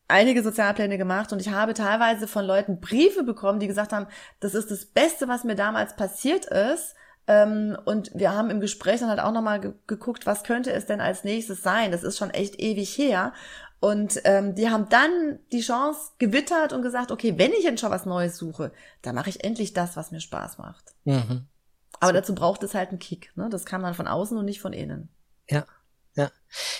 [0.07, 4.07] einige Sozialpläne gemacht und ich habe teilweise von Leuten Briefe bekommen, die gesagt haben,
[4.39, 6.95] das ist das Beste, was mir damals passiert ist.
[7.27, 11.01] Ähm, und wir haben im Gespräch dann halt auch nochmal geguckt, was könnte es denn
[11.01, 11.91] als nächstes sein?
[11.91, 13.33] Das ist schon echt ewig her.
[13.79, 17.91] Und ähm, die haben dann die Chance gewittert und gesagt, okay, wenn ich jetzt schon
[17.91, 18.71] was Neues suche,
[19.03, 20.95] dann mache ich endlich das, was mir Spaß macht.
[21.05, 21.47] Mhm.
[21.99, 23.31] Aber dazu braucht es halt einen Kick.
[23.35, 23.49] Ne?
[23.49, 25.09] Das kann man von außen und nicht von innen.
[25.49, 25.65] Ja.
[26.15, 26.31] Ja.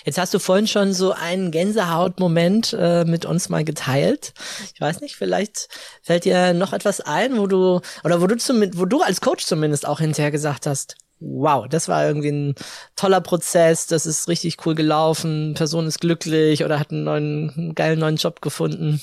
[0.04, 4.34] Jetzt hast du vorhin schon so einen Gänsehautmoment äh, mit uns mal geteilt.
[4.74, 5.68] Ich weiß nicht, vielleicht
[6.02, 9.46] fällt dir noch etwas ein, wo du oder wo du zumindest, wo du als Coach
[9.46, 12.54] zumindest auch hinterher gesagt hast, wow, das war irgendwie ein
[12.96, 17.74] toller Prozess, das ist richtig cool gelaufen, Person ist glücklich oder hat einen neuen, einen
[17.74, 19.00] geilen neuen Job gefunden.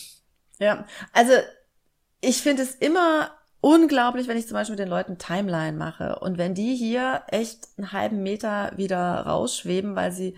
[0.59, 1.33] Ja, also
[2.21, 6.37] ich finde es immer unglaublich, wenn ich zum Beispiel mit den Leuten Timeline mache und
[6.37, 10.37] wenn die hier echt einen halben Meter wieder rausschweben, weil sie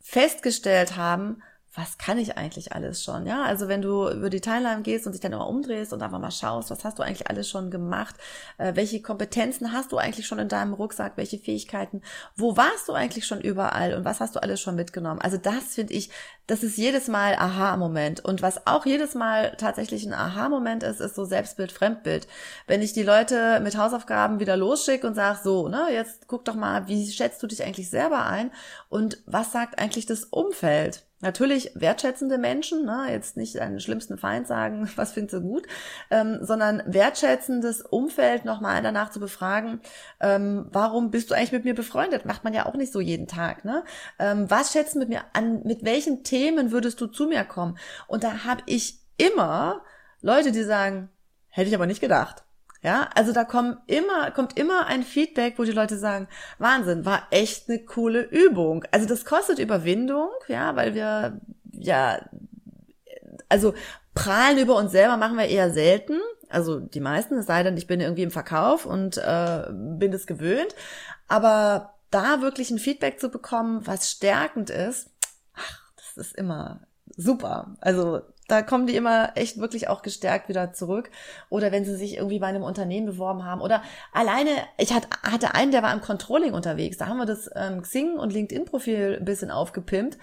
[0.00, 1.42] festgestellt haben,
[1.76, 3.26] was kann ich eigentlich alles schon?
[3.26, 6.18] Ja, also wenn du über die Timeline gehst und dich dann immer umdrehst und einfach
[6.18, 8.14] mal schaust, was hast du eigentlich alles schon gemacht?
[8.56, 11.12] Äh, welche Kompetenzen hast du eigentlich schon in deinem Rucksack?
[11.16, 12.00] Welche Fähigkeiten?
[12.34, 13.94] Wo warst du eigentlich schon überall?
[13.94, 15.20] Und was hast du alles schon mitgenommen?
[15.20, 16.10] Also das finde ich,
[16.46, 18.24] das ist jedes Mal Aha-Moment.
[18.24, 22.28] Und was auch jedes Mal tatsächlich ein Aha-Moment ist, ist so Selbstbild, Fremdbild.
[22.66, 26.54] Wenn ich die Leute mit Hausaufgaben wieder losschicke und sage, so, ne, jetzt guck doch
[26.54, 28.50] mal, wie schätzt du dich eigentlich selber ein?
[28.88, 31.06] Und was sagt eigentlich das Umfeld?
[31.22, 35.66] Natürlich wertschätzende Menschen, ne, jetzt nicht deinen schlimmsten Feind sagen, was findest du gut,
[36.10, 39.80] ähm, sondern wertschätzendes Umfeld nochmal danach zu befragen,
[40.20, 42.26] ähm, warum bist du eigentlich mit mir befreundet?
[42.26, 43.64] Macht man ja auch nicht so jeden Tag.
[43.64, 43.82] Ne?
[44.18, 46.35] Ähm, was schätzen mit mir an, mit welchen Themen
[46.72, 47.78] würdest du zu mir kommen?
[48.06, 49.82] Und da habe ich immer
[50.20, 51.08] Leute, die sagen,
[51.48, 52.44] hätte ich aber nicht gedacht.
[52.82, 56.28] Ja, also da kommen immer, kommt immer ein Feedback, wo die Leute sagen,
[56.58, 58.84] Wahnsinn, war echt eine coole Übung.
[58.92, 61.40] Also das kostet Überwindung, ja, weil wir,
[61.72, 62.20] ja,
[63.48, 63.74] also
[64.14, 66.20] prahlen über uns selber machen wir eher selten.
[66.48, 70.26] Also die meisten, es sei denn, ich bin irgendwie im Verkauf und äh, bin es
[70.26, 70.74] gewöhnt.
[71.28, 75.10] Aber da wirklich ein Feedback zu bekommen, was stärkend ist,
[76.16, 76.80] das ist immer
[77.16, 77.76] super.
[77.80, 81.10] Also da kommen die immer echt wirklich auch gestärkt wieder zurück.
[81.48, 83.60] Oder wenn sie sich irgendwie bei einem Unternehmen beworben haben.
[83.60, 86.96] Oder alleine, ich hatte einen, der war im Controlling unterwegs.
[86.96, 90.16] Da haben wir das ähm, Xing und LinkedIn-Profil ein bisschen aufgepimpt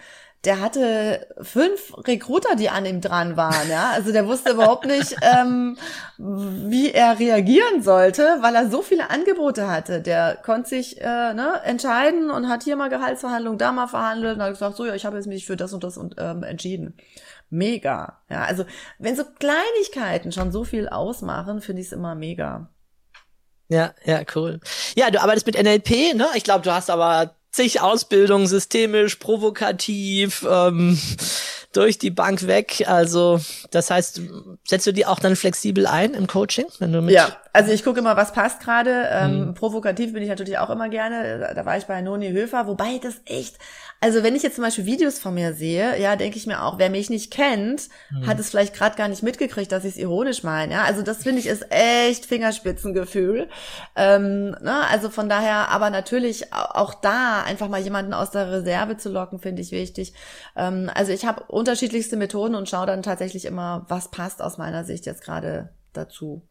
[0.45, 3.91] der hatte fünf Recruiter, die an ihm dran waren, ja.
[3.91, 5.77] Also der wusste überhaupt nicht, ähm,
[6.17, 10.01] wie er reagieren sollte, weil er so viele Angebote hatte.
[10.01, 14.43] Der konnte sich äh, ne, entscheiden und hat hier mal Gehaltsverhandlungen, da mal verhandelt und
[14.43, 16.97] hat gesagt, so ja, ich habe jetzt mich für das und das und, ähm, entschieden.
[17.49, 18.21] Mega.
[18.29, 18.65] Ja, also
[18.99, 22.69] wenn so Kleinigkeiten schon so viel ausmachen, finde ich es immer mega.
[23.69, 24.59] Ja, ja, cool.
[24.95, 26.27] Ja, du arbeitest mit NLP, ne?
[26.35, 30.99] Ich glaube, du hast aber zig Ausbildungen, systemisch, provokativ, ähm,
[31.71, 32.83] durch die Bank weg.
[32.87, 33.39] Also,
[33.71, 34.21] das heißt,
[34.65, 36.65] setzt du die auch dann flexibel ein im Coaching?
[36.79, 39.07] Wenn du mit ja, also ich gucke immer, was passt gerade.
[39.11, 39.53] Ähm, mhm.
[39.53, 41.53] Provokativ bin ich natürlich auch immer gerne.
[41.55, 43.57] Da war ich bei Noni Höfer, wobei das echt
[44.03, 46.77] also wenn ich jetzt zum Beispiel Videos von mir sehe, ja, denke ich mir auch,
[46.77, 48.27] wer mich nicht kennt, mhm.
[48.27, 50.73] hat es vielleicht gerade gar nicht mitgekriegt, dass ich es ironisch meine.
[50.73, 53.47] Ja, also das finde ich ist echt Fingerspitzengefühl.
[53.95, 54.85] Ähm, ne?
[54.91, 59.39] Also von daher, aber natürlich auch da einfach mal jemanden aus der Reserve zu locken,
[59.39, 60.11] finde ich wichtig.
[60.57, 64.83] Ähm, also ich habe unterschiedlichste Methoden und schaue dann tatsächlich immer, was passt aus meiner
[64.83, 66.41] Sicht jetzt gerade dazu.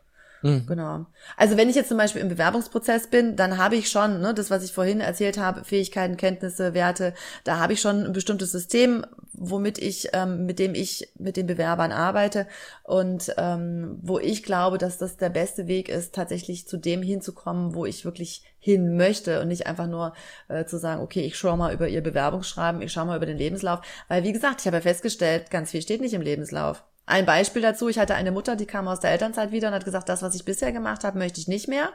[0.42, 0.66] Mhm.
[0.66, 1.06] Genau.
[1.36, 4.50] Also wenn ich jetzt zum Beispiel im Bewerbungsprozess bin, dann habe ich schon, ne, das,
[4.50, 7.14] was ich vorhin erzählt habe, Fähigkeiten, Kenntnisse, Werte,
[7.44, 11.46] da habe ich schon ein bestimmtes System, womit ich, ähm, mit dem ich mit den
[11.46, 12.46] Bewerbern arbeite
[12.82, 17.74] und ähm, wo ich glaube, dass das der beste Weg ist, tatsächlich zu dem hinzukommen,
[17.74, 20.12] wo ich wirklich hin möchte und nicht einfach nur
[20.48, 23.38] äh, zu sagen, okay, ich schaue mal über ihr Bewerbungsschreiben, ich schaue mal über den
[23.38, 26.84] Lebenslauf, weil wie gesagt, ich habe ja festgestellt, ganz viel steht nicht im Lebenslauf.
[27.04, 29.84] Ein Beispiel dazu, ich hatte eine Mutter, die kam aus der Elternzeit wieder und hat
[29.84, 31.90] gesagt, das, was ich bisher gemacht habe, möchte ich nicht mehr.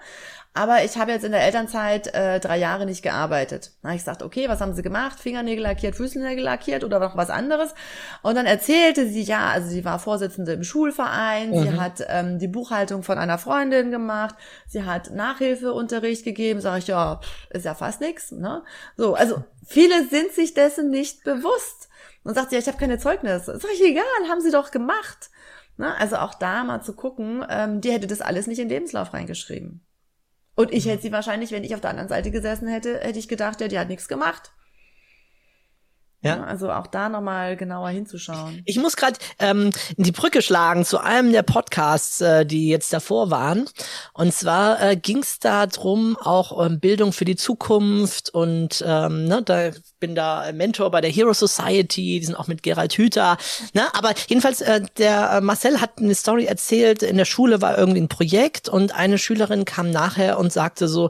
[0.53, 3.71] Aber ich habe jetzt in der Elternzeit äh, drei Jahre nicht gearbeitet.
[3.81, 5.17] Da habe ich gesagt, okay, was haben Sie gemacht?
[5.17, 7.73] Fingernägel lackiert, Fußnägel lackiert oder noch was anderes?
[8.21, 11.61] Und dann erzählte sie, ja, also sie war Vorsitzende im Schulverein, mhm.
[11.61, 14.35] sie hat ähm, die Buchhaltung von einer Freundin gemacht,
[14.67, 16.59] sie hat Nachhilfeunterricht gegeben.
[16.59, 18.31] Sag ich, ja, ist ja fast nix.
[18.31, 18.61] Ne?
[18.97, 21.87] So, also viele sind sich dessen nicht bewusst.
[22.27, 23.57] Und sagt sie, ja, ich habe keine Zeugnisse.
[23.57, 25.29] Sag ich, egal, haben sie doch gemacht.
[25.77, 25.95] Ne?
[25.95, 29.13] Also auch da mal zu gucken, ähm, die hätte das alles nicht in den Lebenslauf
[29.13, 29.87] reingeschrieben.
[30.53, 33.29] Und ich hätte sie wahrscheinlich, wenn ich auf der anderen Seite gesessen hätte, hätte ich
[33.29, 34.51] gedacht, ja, die hat nichts gemacht.
[36.21, 36.43] Ja.
[36.43, 38.63] Also auch da nochmal genauer hinzuschauen.
[38.65, 43.29] Ich muss gerade ähm, die Brücke schlagen zu einem der Podcasts, äh, die jetzt davor
[43.29, 43.69] waren.
[44.13, 49.25] Und zwar äh, ging es da drum, auch ähm, Bildung für die Zukunft und ähm,
[49.25, 53.37] ne, da bin da Mentor bei der Hero Society, die sind auch mit Gerald Hüther.
[53.73, 53.83] Ne?
[53.93, 58.01] Aber jedenfalls, äh, der äh, Marcel hat eine Story erzählt, in der Schule war irgendwie
[58.01, 61.09] ein Projekt und eine Schülerin kam nachher und sagte so,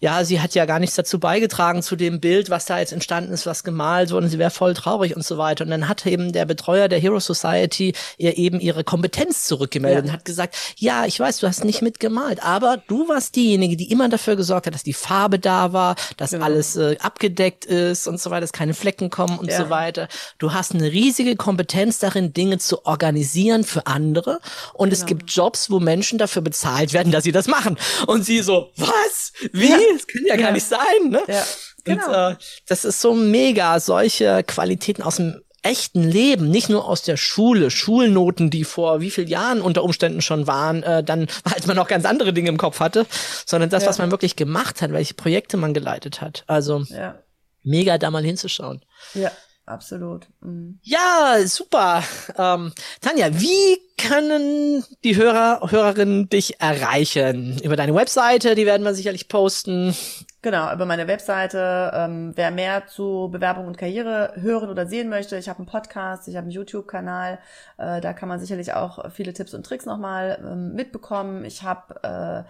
[0.00, 3.32] ja, sie hat ja gar nichts dazu beigetragen zu dem Bild, was da jetzt entstanden
[3.32, 5.64] ist, was gemalt wurde, und sie wäre voll traurig und so weiter.
[5.64, 10.10] Und dann hat eben der Betreuer der Hero Society ihr eben ihre Kompetenz zurückgemeldet ja.
[10.10, 13.90] und hat gesagt, ja, ich weiß, du hast nicht mitgemalt, aber du warst diejenige, die
[13.90, 16.44] immer dafür gesorgt hat, dass die Farbe da war, dass genau.
[16.44, 19.58] alles äh, abgedeckt ist und so weiter, dass keine Flecken kommen und ja.
[19.58, 20.08] so weiter.
[20.38, 24.40] Du hast eine riesige Kompetenz darin, Dinge zu organisieren für andere.
[24.74, 25.00] Und genau.
[25.00, 27.76] es gibt Jobs, wo Menschen dafür bezahlt werden, dass sie das machen.
[28.06, 29.32] Und sie so, was?
[29.52, 29.70] Wie?
[29.70, 29.78] Ja.
[29.92, 30.78] Das kann ja, gar nicht sein,
[31.08, 31.22] ne?
[31.26, 31.44] Ja.
[31.84, 32.06] Genau.
[32.06, 37.02] Und, äh, das ist so mega, solche Qualitäten aus dem echten Leben, nicht nur aus
[37.02, 41.66] der Schule, Schulnoten, die vor wie vielen Jahren unter Umständen schon waren, äh, dann, als
[41.66, 43.06] man noch ganz andere Dinge im Kopf hatte,
[43.44, 43.88] sondern das, ja.
[43.88, 46.44] was man wirklich gemacht hat, welche Projekte man geleitet hat.
[46.46, 47.16] Also ja.
[47.62, 48.82] mega da mal hinzuschauen.
[49.14, 49.32] Ja,
[49.68, 50.28] absolut.
[50.40, 50.78] Mhm.
[50.82, 52.02] Ja, super.
[52.36, 57.60] Ähm, Tanja, wie können die Hörer, Hörerinnen dich erreichen?
[57.62, 59.94] Über deine Webseite, die werden wir sicherlich posten.
[60.40, 61.90] Genau, über meine Webseite.
[61.94, 66.28] Ähm, wer mehr zu Bewerbung und Karriere hören oder sehen möchte, ich habe einen Podcast,
[66.28, 67.40] ich habe einen YouTube-Kanal,
[67.76, 71.44] äh, da kann man sicherlich auch viele Tipps und Tricks nochmal ähm, mitbekommen.
[71.44, 72.48] Ich habe äh,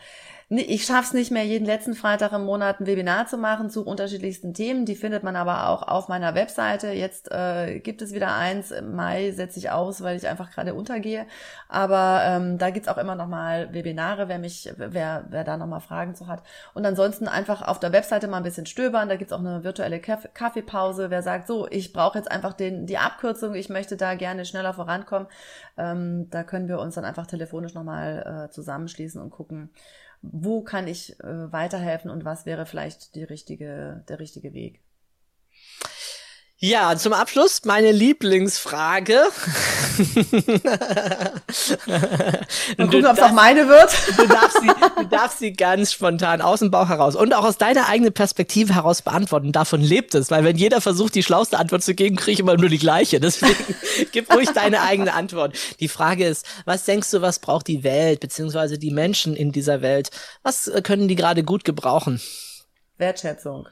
[0.51, 3.85] ich schaffe es nicht mehr, jeden letzten Freitag im Monat ein Webinar zu machen zu
[3.85, 4.87] unterschiedlichsten Themen.
[4.87, 6.89] Die findet man aber auch auf meiner Webseite.
[6.89, 8.71] Jetzt äh, gibt es wieder eins.
[8.71, 11.27] Im Mai setze ich aus, weil ich einfach gerade untergehe.
[11.69, 15.67] Aber ähm, da gibt's auch immer noch mal Webinare, wer mich, wer, wer da noch
[15.67, 16.43] mal Fragen zu hat.
[16.73, 19.11] Und ansonsten einfach auf der Webseite mal ein bisschen stöbern.
[19.11, 21.11] Da gibt's auch eine virtuelle Kaffeepause.
[21.11, 24.73] Wer sagt, so, ich brauche jetzt einfach den, die Abkürzung, ich möchte da gerne schneller
[24.73, 25.29] vorankommen,
[25.77, 29.71] ähm, da können wir uns dann einfach telefonisch noch mal äh, zusammenschließen und gucken,
[30.23, 34.81] wo kann ich äh, weiterhelfen und was wäre vielleicht die richtige, der richtige Weg.
[36.61, 39.13] Ja, zum Abschluss meine Lieblingsfrage.
[42.77, 43.97] Mal gucken, ob es auch meine wird.
[44.17, 47.59] Du darfst, sie, du darfst sie ganz spontan aus dem Bauch heraus und auch aus
[47.59, 49.53] deiner eigenen Perspektive heraus beantworten.
[49.53, 52.57] Davon lebt es, weil wenn jeder versucht, die schlauste Antwort zu geben, kriege ich immer
[52.57, 53.21] nur die gleiche.
[53.21, 53.55] Deswegen
[54.13, 55.57] gib ruhig deine eigene Antwort.
[55.79, 59.81] Die Frage ist, was denkst du, was braucht die Welt, beziehungsweise die Menschen in dieser
[59.81, 60.11] Welt?
[60.43, 62.21] Was äh, können die gerade gut gebrauchen?
[62.97, 63.69] Wertschätzung.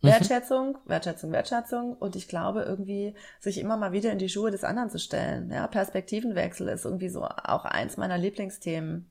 [0.00, 0.08] Mhm.
[0.08, 4.64] Wertschätzung, Wertschätzung, Wertschätzung und ich glaube irgendwie, sich immer mal wieder in die Schuhe des
[4.64, 5.50] anderen zu stellen.
[5.50, 9.10] Ja, Perspektivenwechsel ist irgendwie so auch eins meiner Lieblingsthemen.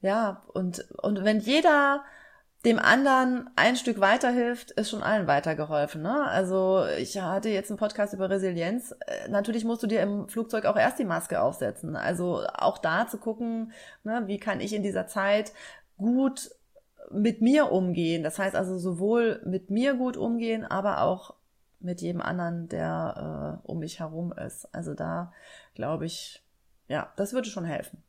[0.00, 2.02] Ja, und, und wenn jeder
[2.64, 6.02] dem anderen ein Stück weiterhilft, ist schon allen weitergeholfen.
[6.02, 6.24] Ne?
[6.24, 8.94] Also ich hatte jetzt einen Podcast über Resilienz.
[9.06, 11.96] Äh, natürlich musst du dir im Flugzeug auch erst die Maske aufsetzen.
[11.96, 13.72] Also auch da zu gucken,
[14.04, 15.52] ne, wie kann ich in dieser Zeit
[15.96, 16.50] gut
[17.12, 18.22] mit mir umgehen.
[18.22, 21.34] Das heißt also sowohl mit mir gut umgehen, aber auch
[21.80, 24.72] mit jedem anderen, der äh, um mich herum ist.
[24.74, 25.32] Also da
[25.74, 26.42] glaube ich,
[26.88, 28.02] ja, das würde schon helfen.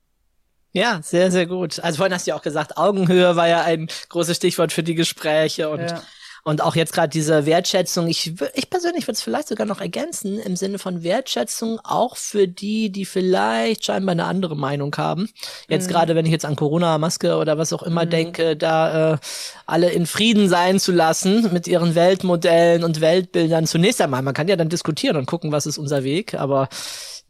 [0.73, 1.79] Ja, sehr, sehr gut.
[1.81, 4.95] Also vorhin hast du ja auch gesagt, Augenhöhe war ja ein großes Stichwort für die
[4.95, 6.01] Gespräche und ja.
[6.43, 10.39] Und auch jetzt gerade diese Wertschätzung, ich, ich persönlich würde es vielleicht sogar noch ergänzen,
[10.39, 15.29] im Sinne von Wertschätzung auch für die, die vielleicht scheinbar eine andere Meinung haben.
[15.69, 15.91] Jetzt mhm.
[15.91, 18.09] gerade, wenn ich jetzt an Corona-Maske oder was auch immer mhm.
[18.09, 19.17] denke, da äh,
[19.65, 23.67] alle in Frieden sein zu lassen mit ihren Weltmodellen und Weltbildern.
[23.67, 26.69] Zunächst einmal, man kann ja dann diskutieren und gucken, was ist unser Weg, aber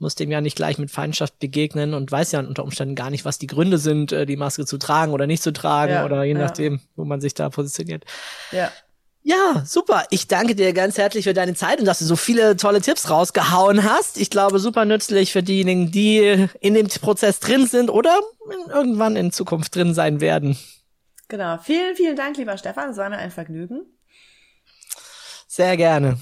[0.02, 3.24] muss dem ja nicht gleich mit Feindschaft begegnen und weiß ja unter Umständen gar nicht,
[3.24, 6.24] was die Gründe sind, äh, die Maske zu tragen oder nicht zu tragen ja, oder
[6.24, 6.40] je ja.
[6.40, 8.04] nachdem, wo man sich da positioniert.
[8.52, 8.72] Ja.
[9.24, 10.06] Ja, super.
[10.10, 13.10] Ich danke dir ganz herzlich für deine Zeit und dass du so viele tolle Tipps
[13.10, 14.18] rausgehauen hast.
[14.20, 18.20] Ich glaube, super nützlich für diejenigen, die in dem Prozess drin sind oder
[18.70, 20.58] irgendwann in Zukunft drin sein werden.
[21.28, 21.58] Genau.
[21.60, 22.90] Vielen, vielen Dank, lieber Stefan.
[22.90, 23.86] Es war mir ein Vergnügen.
[25.48, 26.18] Sehr gerne.